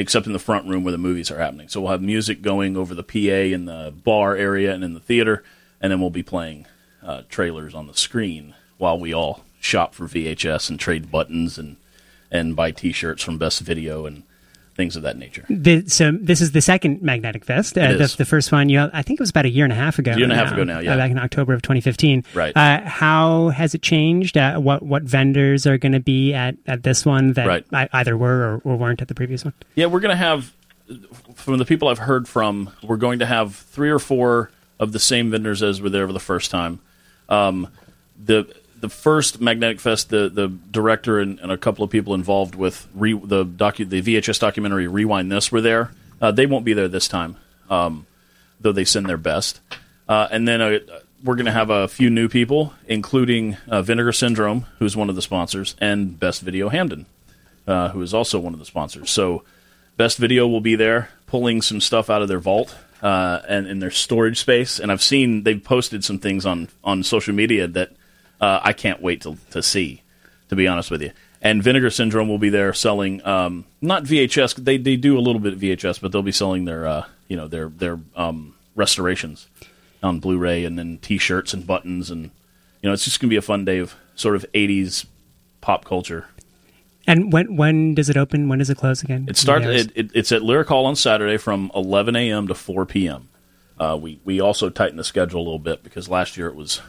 [0.00, 1.68] except in the front room where the movies are happening.
[1.68, 5.00] So we'll have music going over the PA in the bar area and in the
[5.00, 5.44] theater,
[5.80, 6.66] and then we'll be playing
[7.02, 11.76] uh, trailers on the screen while we all shop for VHS and trade buttons and
[12.32, 14.22] and buy T-shirts from Best Video and
[14.74, 15.44] things of that nature.
[15.48, 17.76] The, so this is the second Magnetic Fest.
[17.76, 19.76] Uh, the, the first one, you I think it was about a year and a
[19.76, 20.12] half ago.
[20.12, 20.94] Year and a half ago now, yeah.
[20.94, 22.24] uh, back in October of 2015.
[22.34, 22.56] Right.
[22.56, 24.36] Uh, how has it changed?
[24.36, 27.66] Uh, what what vendors are going to be at, at this one that Right.
[27.72, 29.54] I, either were or, or weren't at the previous one?
[29.74, 30.54] Yeah, we're going to have,
[31.34, 34.98] from the people I've heard from, we're going to have three or four of the
[34.98, 36.80] same vendors as were there for the first time.
[37.28, 37.68] Um,
[38.22, 42.54] the the first Magnetic Fest, the the director and, and a couple of people involved
[42.54, 45.90] with re, the docu, the VHS documentary Rewind This were there.
[46.20, 47.36] Uh, they won't be there this time,
[47.68, 48.06] um,
[48.60, 49.60] though they send their best.
[50.08, 50.78] Uh, and then uh,
[51.22, 55.16] we're going to have a few new people, including uh, Vinegar Syndrome, who's one of
[55.16, 57.06] the sponsors, and Best Video Hamden,
[57.66, 59.10] uh, who is also one of the sponsors.
[59.10, 59.44] So
[59.96, 63.78] Best Video will be there pulling some stuff out of their vault uh, and in
[63.78, 64.78] their storage space.
[64.78, 67.92] And I've seen they've posted some things on, on social media that
[68.40, 70.02] uh, I can't wait to, to see,
[70.48, 71.12] to be honest with you.
[71.42, 74.56] And Vinegar Syndrome will be there selling um, not VHS.
[74.56, 77.36] They they do a little bit of VHS, but they'll be selling their uh, you
[77.36, 79.48] know their their um, restorations
[80.02, 82.24] on Blu-ray and then T-shirts and buttons and
[82.82, 85.04] you know it's just gonna be a fun day of sort of '80s
[85.60, 86.26] pop culture
[87.06, 88.48] And when when does it open?
[88.48, 89.26] When does it close again?
[89.28, 89.66] It starts.
[89.66, 92.48] It, it, it's at Lyric Hall on Saturday from 11 a.m.
[92.48, 93.28] to 4 p.m.
[93.78, 96.82] Uh, we we also tightened the schedule a little bit because last year it was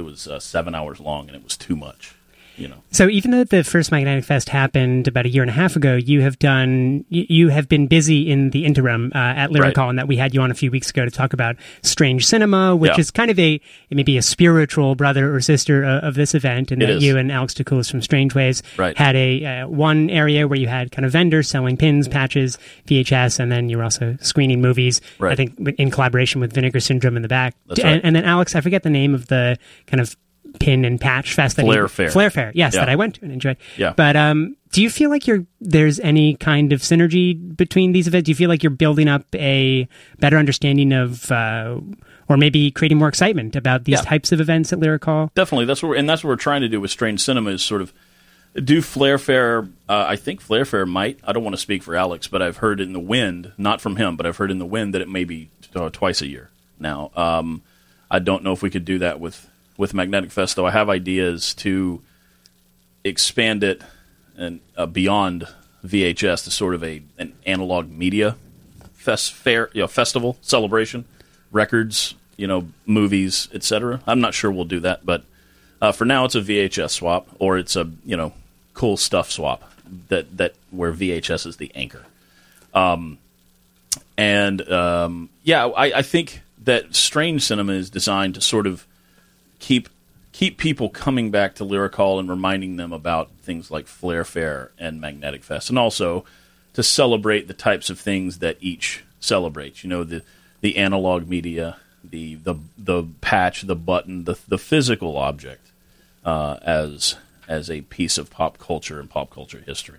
[0.00, 2.14] it was uh, seven hours long and it was too much.
[2.60, 5.54] You know, So even though the first Magnetic Fest happened about a year and a
[5.54, 9.68] half ago, you have done you, have been busy in the interim uh, at Lyric
[9.68, 9.76] Right.
[9.78, 12.26] Hall, and that we had you on a few weeks ago to talk about Strange
[12.26, 13.00] Cinema, which Yeah.
[13.00, 16.82] is kind of a maybe a spiritual brother or sister uh, of this event, and
[16.82, 17.02] It that is.
[17.02, 18.96] you and Alex DeCoulis from Strange Ways Right.
[18.96, 23.40] had a uh, one area where you had kind of vendors selling pins, patches, VHS,
[23.40, 25.00] and then you were also screening movies.
[25.20, 27.54] I think in collaboration with Vinegar Syndrome in the back.
[27.82, 30.14] And, and then Alex, I forget the name of the kind of
[30.60, 32.10] pin and patch fest that Flare he, Fair.
[32.10, 32.80] Flare Fair, yes, Yeah.
[32.80, 33.56] that I went to and enjoyed.
[33.76, 33.92] Yeah.
[33.96, 38.26] But um, do you feel like you're there's any kind of synergy between these events?
[38.26, 39.88] Do you feel like you're building up a
[40.20, 41.80] better understanding of, uh,
[42.28, 44.02] or maybe creating more excitement about these Yeah.
[44.02, 45.32] types of events at Lyric Hall?
[45.34, 47.82] definitely that's what and that's what we're trying to do with Strange Cinema is sort
[47.82, 47.92] of
[48.64, 49.60] do Flare Fair.
[49.88, 51.18] Uh, I think Flare Fair might.
[51.24, 53.96] I don't want to speak for Alex, but I've heard in the wind, not from
[53.96, 56.50] him, but I've heard in the wind that it may be uh, twice a year
[56.78, 57.10] now.
[57.16, 57.62] Um,
[58.10, 59.48] I don't know if we could do that with
[59.80, 60.66] with Magnetic Fest, though.
[60.66, 62.02] I have ideas to
[63.02, 63.80] expand it
[64.36, 65.48] and uh, beyond
[65.86, 68.36] VHS to sort of a an analog media
[68.92, 71.06] fest fair, you know, festival celebration,
[71.50, 74.02] records, you know, movies, etc.
[74.06, 75.24] I'm not sure we'll do that, but
[75.80, 78.34] uh, for now, it's a VHS swap or it's a you know
[78.74, 79.72] cool stuff swap
[80.08, 82.04] that that where VHS is the anchor.
[82.74, 83.16] Um,
[84.18, 88.86] and um, yeah, I, I think that strange cinema is designed to sort of
[89.60, 89.88] keep
[90.32, 94.72] keep people coming back to Lyric Hall and reminding them about things like Flare Fair
[94.78, 96.24] and Magnetic Fest, and also
[96.72, 99.84] to celebrate the types of things that each celebrates.
[99.84, 100.22] You know, the
[100.60, 105.70] the analog media, the the the patch, the button, the the physical object
[106.24, 107.16] uh, as
[107.48, 109.98] as a piece of pop culture and pop culture history.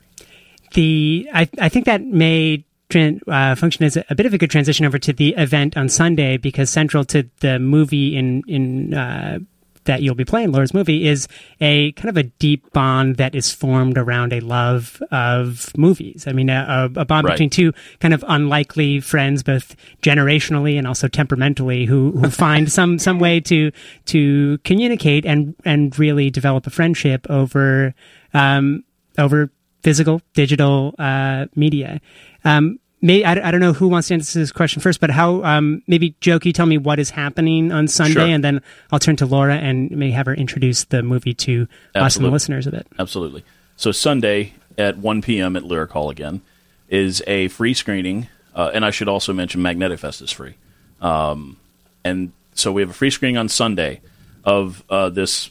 [0.74, 4.86] The I I think that may uh, function as a, bit of a good transition
[4.86, 9.39] over to the event on Sunday because central to the movie in in uh,
[9.86, 11.28] that you'll be playing, Laura's movie, is
[11.60, 16.26] a kind of a deep bond that is formed around a love of movies.
[16.28, 17.34] I mean, a, a bond Right.
[17.34, 23.00] between two kind of unlikely friends, both generationally and also temperamentally, who who find some
[23.00, 23.72] some way to
[24.06, 27.94] to communicate and and really develop a friendship over
[28.34, 28.84] um,
[29.17, 29.52] over
[29.84, 32.00] physical digital uh, media.
[32.44, 35.44] Um, May, I, I don't know who wants to answer this question first, but how
[35.44, 38.28] um, maybe Joe, can you tell me what is happening on Sunday, Sure.
[38.28, 38.62] and then
[38.92, 42.30] I'll turn to Laura and may have her introduce the movie to us and the
[42.30, 42.86] listeners a bit.
[43.00, 43.44] Absolutely.
[43.76, 45.56] So Sunday at 1 p.m.
[45.56, 46.42] at Lyric Hall again
[46.90, 50.56] is a free screening, uh, and I should also mention Magnetic Fest is free.
[51.02, 51.58] Um,
[52.04, 54.02] and so we have a free screening on Sunday
[54.44, 55.50] of uh, this.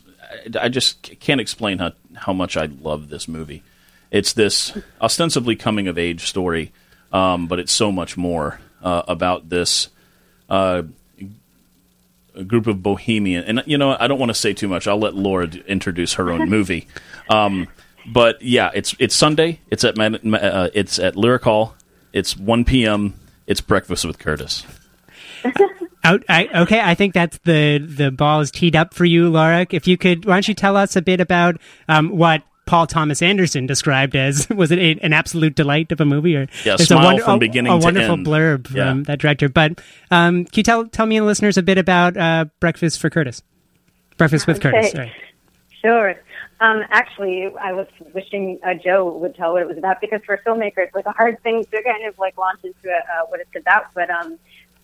[0.54, 3.62] I I just can't explain how how much I love this movie.
[4.12, 6.72] It's this ostensibly coming of age story,
[7.12, 9.88] um, but it's so much more uh, about this
[10.48, 10.82] uh,
[12.46, 14.86] group of bohemian and you know i don't want to say too much.
[14.86, 16.86] I'll let laura d- introduce her own movie.
[17.28, 17.68] Um,
[18.06, 19.60] but yeah it's it's sunday.
[19.70, 21.74] It's at uh, it's at lyric hall.
[22.12, 23.14] It's 1 p.m
[23.50, 24.64] it's breakfast with curtis.
[26.02, 29.66] Out, I, okay, I think that's the the ball is teed up for you, Laura.
[29.68, 33.20] If you could, why don't you tell us a bit about um, what Paul Thomas
[33.20, 36.36] Anderson described as was it a, an absolute delight of a movie?
[36.36, 38.26] Or Yeah, there's smile a, wonder- from a- beginning a to wonderful end.
[38.26, 39.02] blurb from Yeah.
[39.06, 39.48] that director.
[39.48, 39.80] But
[40.12, 43.42] um, can you tell tell me and listeners a bit about uh, Breakfast for Curtis?
[44.16, 44.70] Breakfast with Okay.
[44.70, 44.92] Curtis.
[44.92, 45.12] Sorry.
[45.82, 46.14] Sure.
[46.60, 50.38] Um, actually, I was wishing uh, Joe would tell what it was about because for
[50.46, 53.56] filmmakers, it's like a hard thing to kind of like launch into uh, what it's
[53.56, 53.86] about.
[53.94, 54.38] But um,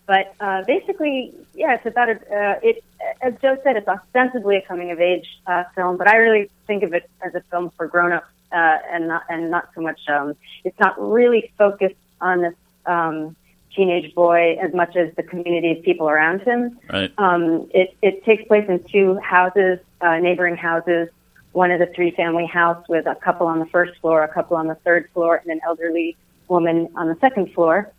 [0.07, 2.83] but uh, basically, yeah, it's about a, uh, it.
[3.21, 6.83] As Joe said, it's ostensibly a coming of age uh, film, but I really think
[6.83, 9.99] of it as a film for grown ups uh, and not and not so much.
[10.07, 12.53] Um, it's not really focused on this
[12.85, 13.35] um,
[13.75, 16.79] teenage boy as much as the community of people around him.
[16.91, 21.09] right Um, it, it takes place in two houses, uh, neighboring houses.
[21.51, 24.67] One is a three-family house with a couple on the first floor, a couple on
[24.67, 26.15] the third floor, and an elderly
[26.47, 27.91] woman on the second floor.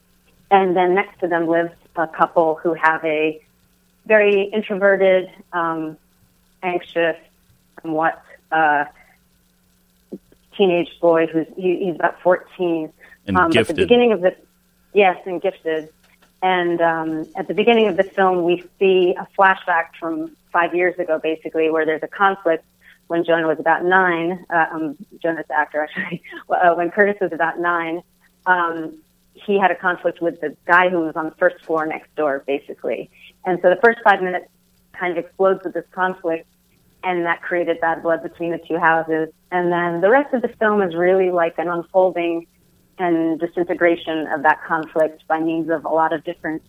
[0.50, 3.42] And then next to them lives a couple who have a
[4.06, 5.98] very introverted, um,
[6.62, 7.16] anxious,
[7.82, 8.84] somewhat uh,
[10.56, 12.92] teenage boy who's he, he's about 14.
[13.26, 14.34] And um, At the beginning of the
[14.94, 15.90] yes, and gifted.
[16.40, 20.96] And um, at the beginning of the film, we see a flashback from five years
[20.98, 22.64] ago, basically, where there's a conflict
[23.08, 24.46] when Jonah was about nine.
[24.48, 26.22] Uh, um, Jonah's the actor, actually.
[26.48, 28.02] uh, when Curtis was about nine,
[28.46, 28.98] um,
[29.46, 32.44] he had a conflict with the guy who was on the first floor next door,
[32.46, 33.10] basically.
[33.44, 34.46] And so the first five minutes
[34.92, 36.46] kind of explodes with this conflict,
[37.04, 39.28] and that created bad blood between the two houses.
[39.50, 42.46] And then the rest of the film is really like an unfolding
[42.98, 46.62] and disintegration of that conflict by means of a lot of different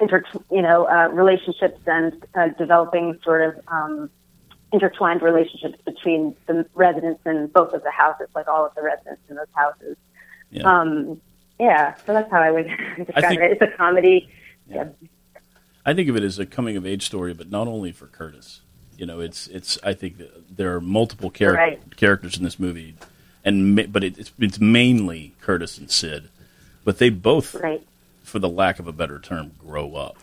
[0.00, 4.10] inter, you know, uh, relationships and uh, developing sort of um,
[4.72, 9.22] intertwined relationships between the residents in both of the houses, like all of the residents
[9.28, 9.96] in those houses.
[10.50, 11.20] yeah Um,
[11.58, 13.52] yeah, so that's how I would describe think- it.
[13.52, 14.28] It's a comedy.
[14.66, 14.88] Yeah.
[15.84, 18.62] i think of it as a coming of age story but not only for curtis
[18.96, 20.16] you know it's it's i think
[20.56, 21.96] there are multiple char- Right.
[21.96, 22.94] characters in this movie
[23.44, 26.30] and ma- but it, it's it's mainly curtis and sid
[26.82, 27.86] but they both Right.
[28.22, 30.16] for the lack of a better term grow up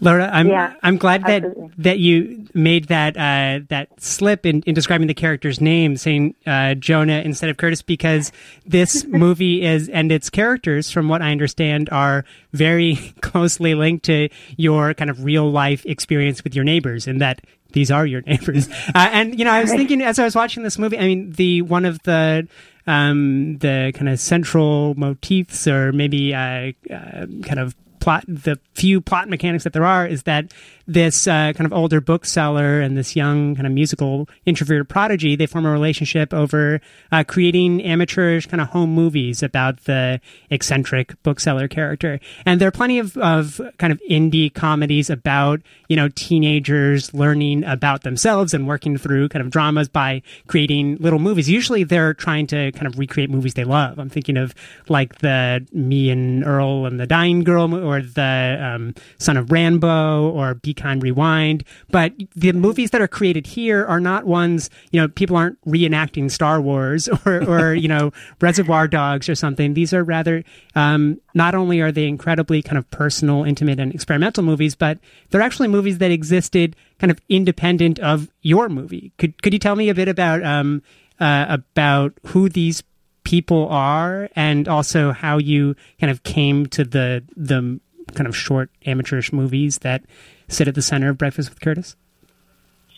[0.00, 1.70] Laura, I'm Yeah, I'm glad that absolutely.
[1.78, 6.74] that you made that uh, that slip in, in describing the character's name, saying uh,
[6.74, 8.32] Jonah instead of Curtis, because
[8.66, 14.28] this movie is and its characters, from what I understand, are very closely linked to
[14.56, 17.40] your kind of real life experience with your neighbors, and that
[17.72, 18.68] these are your neighbors.
[18.94, 21.32] Uh, and you know, I was thinking as I was watching this movie, I mean,
[21.32, 22.48] the one of the
[22.86, 27.74] um, the kind of central motifs, or maybe uh, uh, kind of
[28.04, 30.52] plot the few plot mechanics that there are is that
[30.86, 35.46] this uh, kind of older bookseller and this young kind of musical introverted prodigy they
[35.46, 36.80] form a relationship over
[37.10, 40.20] uh, creating amateurish kind of home movies about the
[40.50, 42.20] eccentric bookseller character.
[42.44, 47.64] And there are plenty of, of kind of indie comedies about you know teenagers learning
[47.64, 51.48] about themselves and working through kind of dramas by creating little movies.
[51.48, 53.98] Usually they're trying to kind of recreate movies they love.
[53.98, 54.54] I'm thinking of
[54.88, 60.32] like the me and earl and the dying girl or the um, Son of Rambow
[60.34, 61.64] or Be Kind Rewind.
[61.90, 66.30] But the movies that are created here are not ones, you know, people aren't reenacting
[66.30, 69.74] Star Wars or, or you know, Reservoir Dogs or something.
[69.74, 70.44] These are rather,
[70.74, 74.98] um, not only are they incredibly kind of personal, intimate, and experimental movies, but
[75.30, 79.12] they're actually movies that existed kind of independent of your movie.
[79.18, 80.82] Could could you tell me a bit about um,
[81.20, 82.82] uh, about who these
[83.24, 87.80] people are and also how you kind of came to the the
[88.14, 90.04] kind of short amateurish movies that
[90.48, 91.96] sit at the center of Breakfast with Curtis?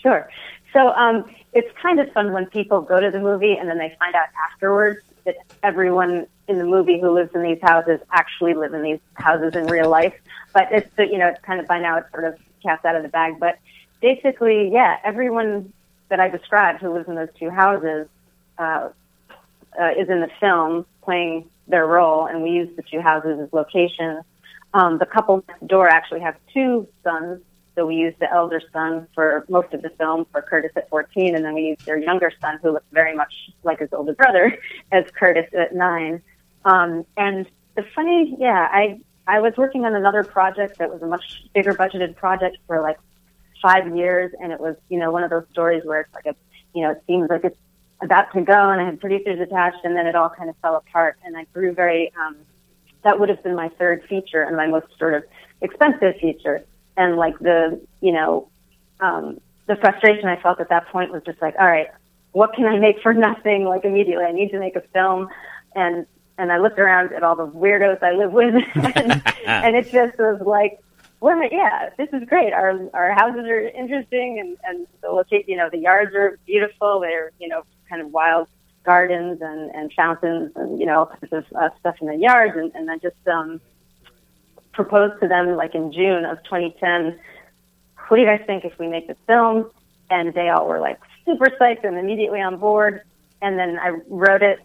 [0.03, 0.29] Sure.
[0.73, 3.97] So um, it's kind of fun when people go to the movie and then they
[3.99, 8.73] find out afterwards that everyone in the movie who lives in these houses actually live
[8.75, 10.15] in these houses in real life.
[10.53, 13.03] But it's you know it's kind of by now it's sort of cast out of
[13.03, 13.39] the bag.
[13.39, 13.59] But
[14.01, 15.73] basically, yeah, everyone
[16.09, 18.07] that I described who lives in those two houses
[18.59, 18.91] uh,
[19.81, 23.53] uh, is in the film playing their role, and we use the two houses as
[23.53, 24.25] locations.
[24.75, 27.43] Um, the couple next door actually have two sons,
[27.75, 31.35] so we used the elder son for most of the film for Curtis at 14,
[31.35, 34.59] and then we used their younger son, who looks very much like his older brother,
[34.93, 36.23] as Curtis at nine.
[36.65, 41.07] Um, and the funny, yeah, I I was working on another project that was a
[41.07, 42.99] much bigger budgeted project for like
[43.63, 46.35] five years, and it was you know one of those stories where it's like a
[46.75, 47.59] you know it seems like it's
[48.03, 50.77] about to go and I had producers attached and then it all kind of fell
[50.77, 52.37] apart and I grew very, um,
[53.07, 55.23] that would have been my third feature and my most sort of
[55.63, 56.65] expensive feature.
[56.97, 58.49] And like the, you know,
[58.99, 61.87] um, the frustration I felt at that point was just like, all right,
[62.33, 63.65] what can I make for nothing?
[63.65, 65.29] Like immediately, I need to make a film.
[65.77, 66.05] And,
[66.37, 70.19] and I looked around at all the weirdos I live with and, and it just
[70.19, 70.81] was like,
[71.21, 72.53] well, yeah, this is great.
[72.53, 77.01] Our our houses are interesting, and and the location, you know, the yards are beautiful.
[77.01, 78.49] They're you know kind of wild
[78.87, 82.57] gardens and, and fountains and, you know, all kinds of uh, stuff in the yards.
[82.57, 83.61] And, and I just um,
[84.73, 87.19] proposed to them, like in June of 2010,
[88.09, 89.71] what do you guys think if we make this film?
[90.09, 93.03] And they all were like super psyched and immediately on board.
[93.43, 94.61] And then I wrote it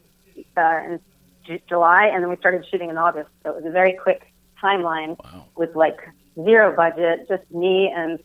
[0.56, 1.00] uh, in
[1.46, 3.30] J- July, and then we started shooting in August.
[3.44, 4.32] So it was a very quick
[4.64, 5.46] timeline Wow.
[5.58, 5.98] with like
[6.36, 8.20] zero budget, just me and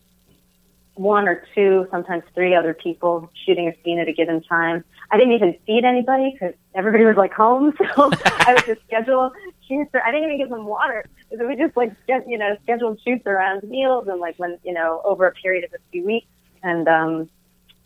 [0.93, 4.83] one or two, sometimes three other people shooting a scene at a given time.
[5.09, 9.31] I didn't even feed anybody because everybody was like home, so I would just schedule
[9.67, 9.91] shoots.
[9.93, 11.05] I didn't even give them water.
[11.35, 14.73] So we just like get you know scheduled shoots around meals and like when you
[14.73, 16.27] know over a period of a few weeks,
[16.63, 17.29] and um,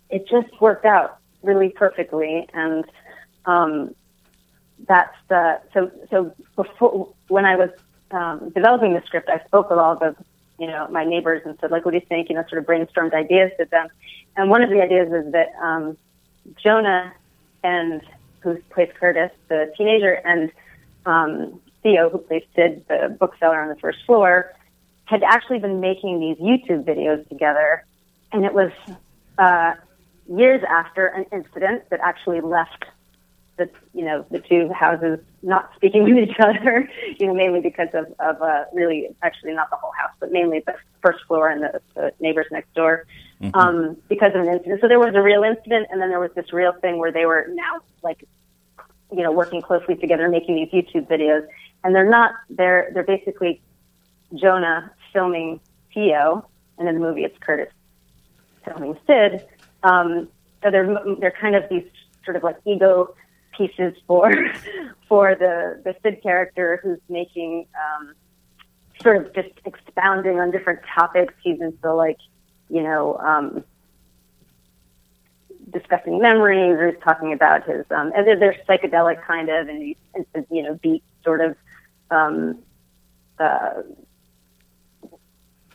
[0.09, 2.47] it just worked out really perfectly.
[2.53, 2.85] And
[3.45, 3.95] um,
[4.87, 7.69] that's the so so before when I was
[8.11, 10.15] um, developing the script, I spoke with all the
[10.61, 12.29] you know, my neighbors and said, like, what do you think?
[12.29, 13.87] You know, sort of brainstormed ideas with them.
[14.37, 15.97] And one of the ideas is that um,
[16.61, 17.13] Jonah
[17.63, 18.01] and
[18.41, 20.51] who plays Curtis, the teenager, and
[21.05, 24.53] um, Theo, who plays Sid, the bookseller on the first floor,
[25.05, 27.85] had actually been making these YouTube videos together.
[28.31, 28.71] And it was
[29.37, 29.73] uh,
[30.27, 32.85] years after an incident that actually left
[33.57, 36.89] the you know the two houses not speaking with each other.
[37.19, 40.63] You know, mainly because of of uh, really actually not the whole house, but mainly
[40.65, 43.05] the first floor and the, the neighbors next door.
[43.53, 44.81] Um, because of an incident.
[44.81, 47.25] So there was a real incident, and then there was this real thing where they
[47.25, 48.23] were now like,
[49.11, 51.47] you know, working closely together, making these YouTube videos.
[51.83, 52.33] And they're not.
[52.49, 53.61] They're they're basically
[54.35, 55.59] Jonah filming
[55.93, 57.71] Theo, and in the movie it's Curtis
[58.65, 59.45] filming Sid.
[59.83, 60.27] Um,
[60.63, 61.85] so they're they're kind of these
[62.23, 63.15] sort of like ego
[63.57, 64.31] pieces for
[65.07, 68.13] for the the Sid character who's making um,
[69.01, 71.33] sort of just expounding on different topics.
[71.43, 72.17] He's into like
[72.71, 73.63] you know um,
[75.71, 79.95] discussing memories or talking about his um, and they're, they're psychedelic kind of and he's
[80.15, 81.55] into, you know beat sort of
[82.09, 82.57] um,
[83.39, 83.81] uh,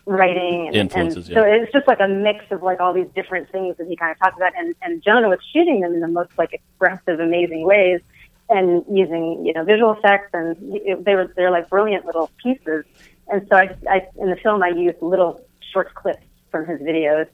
[0.07, 1.55] writing and, Influences, and so yeah.
[1.55, 4.19] it's just like a mix of like all these different things that he kind of
[4.19, 8.01] talks about and and Jonah was shooting them in the most like expressive amazing ways
[8.49, 12.85] and using you know visual effects and it, they were they're like brilliant little pieces
[13.29, 17.27] and so I, I in the film I used little short clips from his videos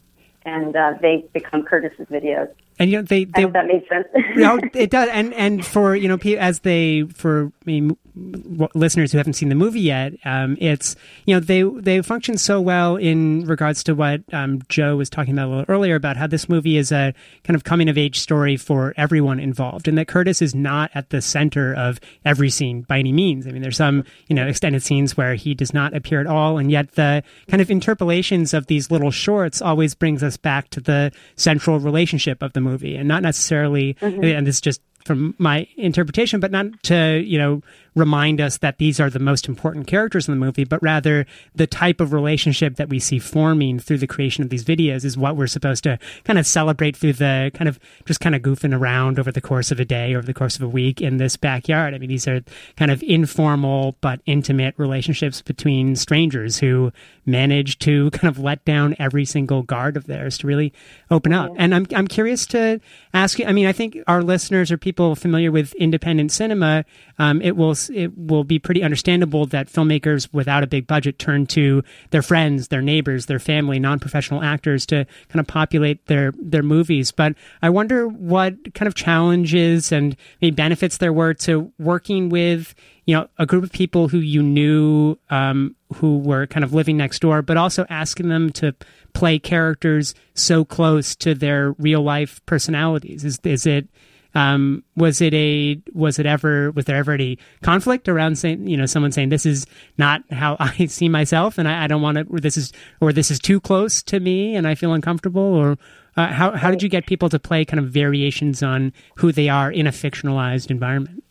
[0.44, 2.48] and uh, they become Curtis's videos.
[2.78, 4.06] And you know they I they that made sense.
[4.34, 9.10] No, it does, and and for you know, pe- as they for I mean, listeners
[9.10, 12.96] who haven't seen the movie yet, um, it's you know they they function so well
[12.96, 16.48] in regards to what um, Joe was talking about a little earlier about how this
[16.48, 20.42] movie is a kind of coming of age story for everyone involved, and that Curtis
[20.42, 23.46] is not at the center of every scene by any means.
[23.46, 26.58] I mean, there's some you know extended scenes where he does not appear at all,
[26.58, 30.80] and yet the kind of interpolations of these little shorts always brings us back to
[30.80, 33.96] the central relationship of the movie, and not necessarily.
[34.02, 37.62] And this is just from my interpretation, but not to you know
[37.94, 41.66] remind us that these are the most important characters in the movie, but rather the
[41.66, 45.36] type of relationship that we see forming through the creation of these videos is what
[45.36, 49.18] we're supposed to kind of celebrate through the kind of just kind of goofing around
[49.18, 51.94] over the course of a day, over the course of a week in this backyard.
[51.94, 52.42] I mean, these are
[52.76, 56.92] kind of informal but intimate relationships between strangers who
[57.26, 60.72] manage to kind of let down every single guard of theirs to really
[61.10, 61.52] open up.
[61.56, 62.80] And I'm I'm curious to
[63.12, 63.46] ask you.
[63.46, 66.84] I mean, I think our listeners are people familiar with independent cinema.
[67.18, 71.46] Um, it will it will be pretty understandable that filmmakers without a big budget turn
[71.48, 76.62] to their friends, their neighbors, their family, non-professional actors to kind of populate their their
[76.62, 77.12] movies.
[77.12, 82.74] But I wonder what kind of challenges and maybe benefits there were to working with
[83.06, 86.96] you know a group of people who you knew um, who were kind of living
[86.96, 88.74] next door, but also asking them to
[89.12, 93.24] play characters so close to their real life personalities.
[93.24, 93.88] Is is it
[94.34, 98.76] um, was it a was it ever was there ever any conflict around saying you
[98.76, 99.66] know someone saying this is
[99.98, 103.12] not how I see myself and I, I don't want to or this is or
[103.12, 105.78] this is too close to me and I feel uncomfortable or
[106.16, 109.48] uh, how how did you get people to play kind of variations on who they
[109.48, 111.24] are in a fictionalized environment?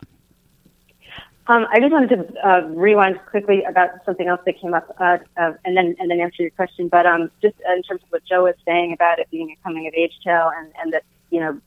[1.47, 5.17] Um, I just wanted to uh, rewind quickly about something else that came up, uh,
[5.37, 6.87] uh, and then and then answer your question.
[6.87, 9.87] But um, just in terms of what Joe was saying about it being a coming
[9.87, 11.59] of age tale, and, and that you know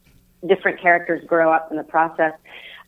[0.46, 2.32] different characters grow up in the process,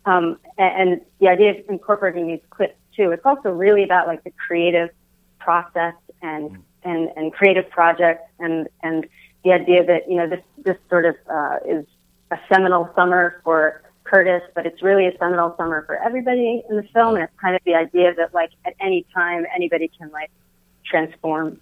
[0.05, 3.11] um, and, the idea of incorporating these clips too.
[3.11, 4.91] It's also really about like the creative
[5.39, 9.07] process and and and creative projects, and and
[9.45, 11.87] the idea that you know this this sort of uh, is
[12.31, 16.83] a seminal summer for Curtis, but it's really a seminal summer for everybody in the
[16.95, 20.31] film, and it's kind of the idea that like at any time anybody can like
[20.85, 21.61] transform,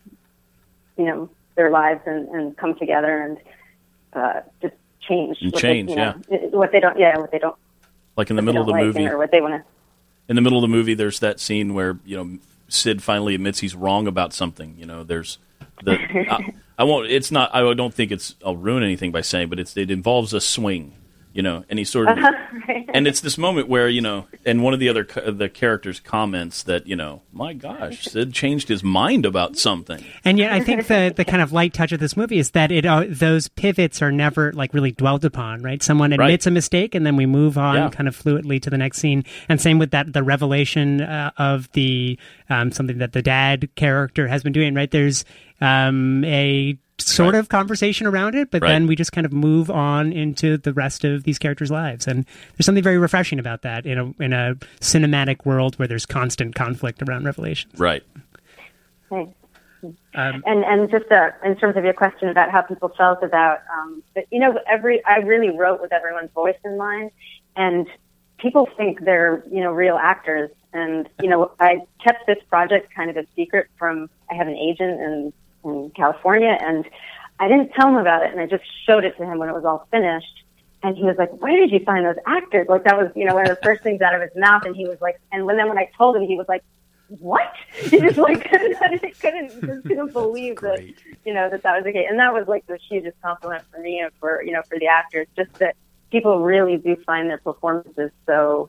[0.97, 3.39] you know, their lives and, and come together and
[4.13, 4.75] uh, just
[5.09, 5.39] change.
[5.41, 7.57] And change, they, you know, uh, What they don't, yeah, what they don't.
[8.17, 9.65] Like in the middle of the like movie, or what they want to.
[10.29, 12.39] in the middle of the movie, there's that scene where you know
[12.69, 14.77] Sid finally admits he's wrong about something.
[14.79, 15.39] You know, there's
[15.83, 15.99] the
[16.31, 17.11] I, I won't.
[17.11, 17.55] It's not.
[17.55, 18.35] I don't think it's.
[18.45, 19.77] I'll ruin anything by saying, but it's.
[19.77, 20.93] It involves a swing.
[21.35, 22.19] You know, and he sort of.
[22.95, 25.99] And it's this moment where you know, and one of the other ca- the characters
[25.99, 30.03] comments that you know, my gosh, Sid changed his mind about something.
[30.25, 32.71] And yet, I think the the kind of light touch of this movie is that
[32.71, 35.61] it uh, those pivots are never like really dwelled upon.
[35.61, 35.83] Right?
[35.83, 37.91] Someone admits a mistake, and then we move on Yeah.
[37.91, 39.25] kind of fluidly to the next scene.
[39.49, 42.17] And same with that the revelation uh, of the
[42.49, 44.73] um, something that the dad character has been doing.
[44.75, 44.91] Right?
[44.91, 45.25] There's
[45.61, 47.41] um, a sort Right.
[47.41, 48.69] of conversation around it, but Right.
[48.71, 52.07] then we just kind of move on into the rest of these characters' lives.
[52.07, 52.25] And
[52.57, 56.55] there's something very refreshing about that in a in a cinematic world where there's constant
[56.55, 57.79] conflict around revelations.
[57.79, 58.03] Right.
[59.11, 59.35] Thanks.
[60.15, 63.59] Um, And and just uh, in terms of your question about how people felt about,
[63.77, 67.11] um, but you know, every I really wrote with everyone's voice in mind,
[67.57, 67.87] and
[68.39, 73.11] people think they're you know real actors, and you know I kept this project kind
[73.11, 74.09] of a secret from.
[74.31, 75.33] I have an agent in
[75.65, 76.85] in California, and
[77.39, 79.55] I didn't tell him about it, and I just showed it to him when it
[79.55, 80.45] was all finished.
[80.83, 83.35] And he was like, "Where did you find those actors?" Like that was, you know,
[83.35, 84.65] one of the first things out of his mouth.
[84.67, 86.63] And he was like, and when then when I told him, he was like,
[87.09, 88.79] "What?" He just like couldn't
[89.21, 90.85] couldn't just couldn't believe that
[91.25, 92.07] you know that that was the case.
[92.09, 94.87] And that was like the hugest compliment for me and for you know for the
[94.87, 95.75] actors, just that
[96.11, 98.69] people really do find their performances so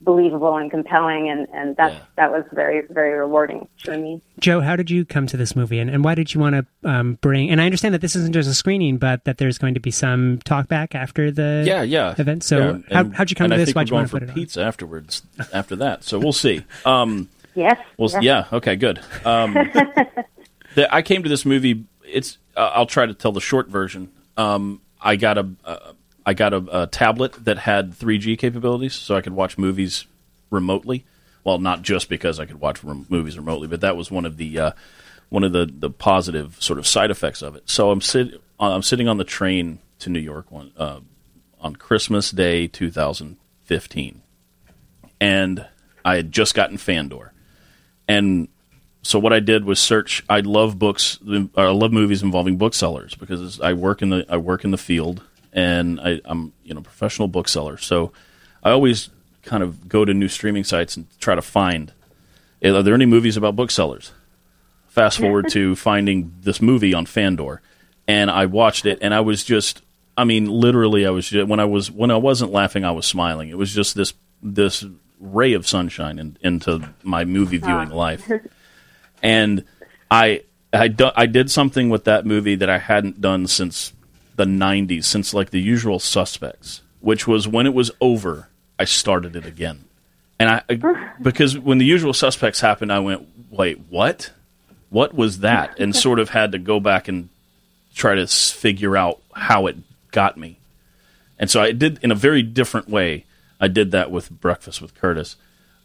[0.00, 1.98] believable and compelling, and and that Yeah.
[2.16, 4.20] that was very very rewarding for me.
[4.40, 6.88] Joe, how did you come to this movie, and, and why did you want to
[6.90, 7.50] um, bring?
[7.50, 9.90] And I understand that this isn't just a screening, but that there's going to be
[9.90, 12.14] some talk back after the Yeah, yeah.
[12.18, 12.42] event.
[12.44, 13.66] So, Yeah, how, and- how'd you come and to I this?
[13.68, 14.34] think Why'd you want going to for put it on?
[14.34, 15.22] pizza afterwards.
[15.52, 16.64] After that, so we'll see.
[16.86, 17.78] Um, Yes.
[17.96, 18.22] Well, yes.
[18.24, 18.44] yeah.
[18.52, 18.98] Okay, good.
[19.24, 19.54] Um,
[20.74, 21.84] the, I came to this movie.
[22.04, 22.38] It's.
[22.56, 24.10] Uh, I'll try to tell the short version.
[24.36, 25.48] Um, I got a.
[25.64, 25.92] Uh,
[26.26, 30.06] I got a, a tablet that had 3G capabilities, so I could watch movies
[30.50, 31.04] remotely.
[31.42, 34.36] Well, not just because I could watch rem- movies remotely, but that was one of
[34.38, 34.70] the uh,
[35.28, 37.68] one of the, the positive sort of side effects of it.
[37.68, 41.00] So I'm sit I'm sitting on the train to New York one uh,
[41.60, 44.22] on Christmas Day 2015,
[45.20, 45.66] and
[46.04, 47.34] I had just gotten Fandor
[48.08, 48.48] and
[49.02, 50.24] so what I did was search.
[50.28, 51.18] I love books.
[51.56, 55.22] I love movies involving booksellers because I work in the I work in the field,
[55.54, 57.78] and I, I'm you know a professional bookseller.
[57.78, 58.12] So
[58.62, 59.10] I always
[59.42, 61.92] kind of go to new streaming sites and try to find
[62.62, 64.12] eh, are there any movies about booksellers.
[64.88, 67.60] Fast forward to finding this movie on Fandor,
[68.06, 69.82] and I watched it, and I was just.
[70.16, 73.04] I mean, literally, I was just, when I was when I wasn't laughing, I was
[73.04, 73.48] smiling.
[73.48, 74.84] It was just this this
[75.18, 78.30] ray of sunshine in, into my movie viewing life
[79.22, 79.64] and
[80.10, 80.42] I
[80.72, 83.92] I, do, I did something with that movie that I hadn't done since
[84.36, 89.36] the '90s, since like The Usual Suspects, which was when it was over, I started
[89.36, 89.84] it again,
[90.38, 90.62] And I
[91.22, 94.32] because when the usual suspects happened, I went, wait, what?
[94.90, 95.78] What was that?
[95.78, 97.28] And sort of had to go back and
[97.94, 99.76] try to figure out how it
[100.10, 100.58] got me.
[101.38, 103.26] And so I did in a very different way.
[103.60, 105.36] I did that with Breakfast with Curtis.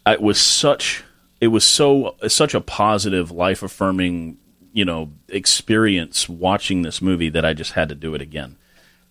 [0.06, 1.04] It was such
[1.40, 4.38] it was so such a positive, life affirming,
[4.74, 8.58] you know, experience watching this movie that I just had to do it again.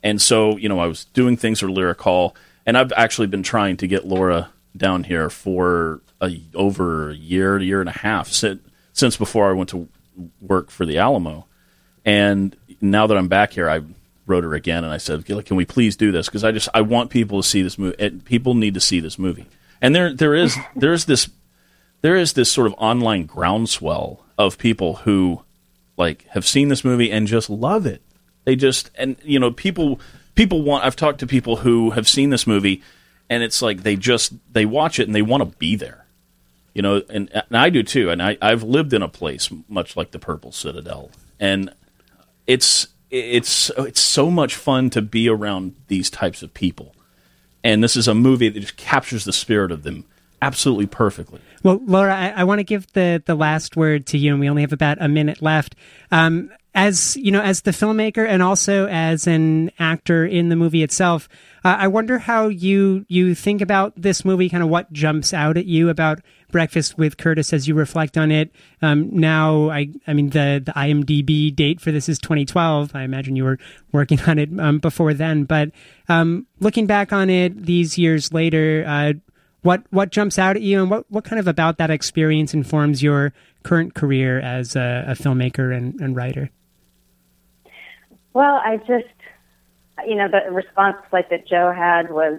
[0.03, 3.43] And so, you know, I was doing things for Lyric Hall, and I've actually been
[3.43, 7.93] trying to get Laura down here for a, over a year, a year and a
[7.93, 8.61] half since,
[8.93, 9.89] since before I went to
[10.41, 11.47] work for the Alamo.
[12.05, 13.83] And now that I'm back here, I
[14.27, 16.27] wrote her again and I said, "Can we please do this?
[16.27, 18.11] Because I just I want people to see this movie.
[18.25, 19.47] People need to see this movie."
[19.81, 21.29] And there there is there is this
[22.03, 25.43] there is this sort of online groundswell of people who
[25.99, 28.01] like have seen this movie and just love it.
[28.45, 30.01] They just and you know people
[30.35, 30.85] people want.
[30.85, 32.83] I've talked to people who have seen this movie
[33.31, 36.07] and it's like they just they watch it and they want to be there.
[36.75, 38.11] You know, and, and I do too.
[38.11, 41.73] And I, I've lived in a place much like the Purple Citadel, and
[42.47, 46.95] it's it's it's so much fun to be around these types of people.
[47.65, 50.05] And this is a movie that just captures the spirit of them
[50.41, 51.41] absolutely perfectly.
[51.63, 54.49] Well, Laura, I, I want to give the the last word to you, and we
[54.49, 55.75] only have about a minute left.
[56.11, 60.83] Um, as you know, as the filmmaker and also as an actor in the movie
[60.85, 61.29] itself,
[61.65, 64.49] uh, I wonder how you you think about this movie.
[64.49, 66.21] Kind of what jumps out at you about
[66.53, 68.53] Breakfast with Curtis as you reflect on it.
[68.81, 72.95] Um, now, I I mean the the IMDb date for this is 2012.
[72.95, 73.59] I imagine you were
[73.91, 75.73] working on it um, before then, but
[76.09, 78.85] um, looking back on it these years later.
[78.87, 79.13] Uh,
[79.63, 83.03] what what jumps out at you, and what, what kind of about that experience informs
[83.03, 83.33] your
[83.63, 86.51] current career as a, a filmmaker and, and writer?
[88.35, 89.07] Well, I just,
[90.07, 92.39] you know, the response like that Joe had was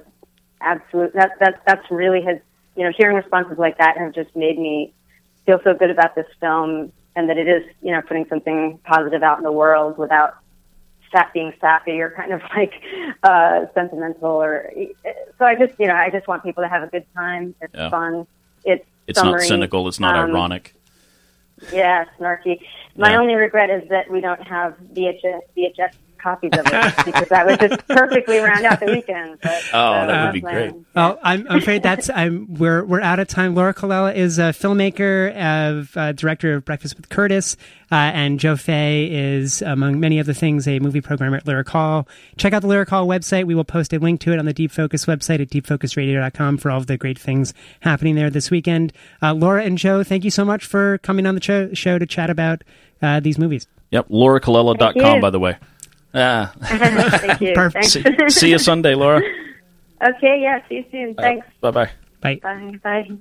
[0.62, 1.14] absolute.
[1.14, 2.38] That that that's really has,
[2.76, 4.94] you know, hearing responses like that have just made me
[5.46, 9.24] feel so good about this film, and that it is, you know, putting something positive
[9.24, 10.38] out in the world without
[11.34, 12.74] being sappy or kind of like
[13.24, 14.72] uh, sentimental or.
[15.38, 17.56] So I just, you know, I just want people to have a good time.
[17.62, 17.90] It's Yeah.
[17.90, 18.28] fun.
[18.66, 19.40] It's It's summery.
[19.40, 19.88] not cynical.
[19.88, 20.74] It's not Um, ironic.
[21.72, 22.60] Yeah, snarky.
[22.96, 23.20] My Yeah.
[23.20, 27.60] only regret is that we don't have VHS, VHS copies of it because that would
[27.60, 29.40] just perfectly round out the weekend.
[29.42, 30.72] But, Oh, uh, that would be plan.
[30.72, 30.86] great.
[30.96, 33.56] Well, I'm, I'm afraid that's I'm we're we're out of time.
[33.56, 37.56] Laura Colella is a filmmaker, of uh, director of Breakfast with Curtis,
[37.92, 42.08] uh, and Joe Fay is, among many other things, a movie programmer at Lyric Hall.
[42.38, 43.46] Check out the Lyric Hall website.
[43.46, 46.72] We will post a link to it on the Deep Focus website at deepfocusradio.com for
[46.72, 48.94] all of the great things happening there this weekend.
[49.22, 52.06] Uh, Laura and Joe, thank you so much for coming on the show, show to
[52.06, 52.64] chat about
[53.02, 53.68] uh, these movies.
[53.92, 55.58] Yep, lauracolella.com, Thank by the way.
[56.14, 57.54] Ah, Thank you.
[57.54, 57.86] Perfect.
[57.86, 59.18] See, see you Sunday, Laura.
[60.02, 61.16] okay, yeah, see you soon.
[61.16, 61.46] Thanks.
[61.62, 61.92] Bye bye.
[62.22, 62.40] Bye.
[62.42, 62.80] Bye.
[62.84, 63.18] Bye.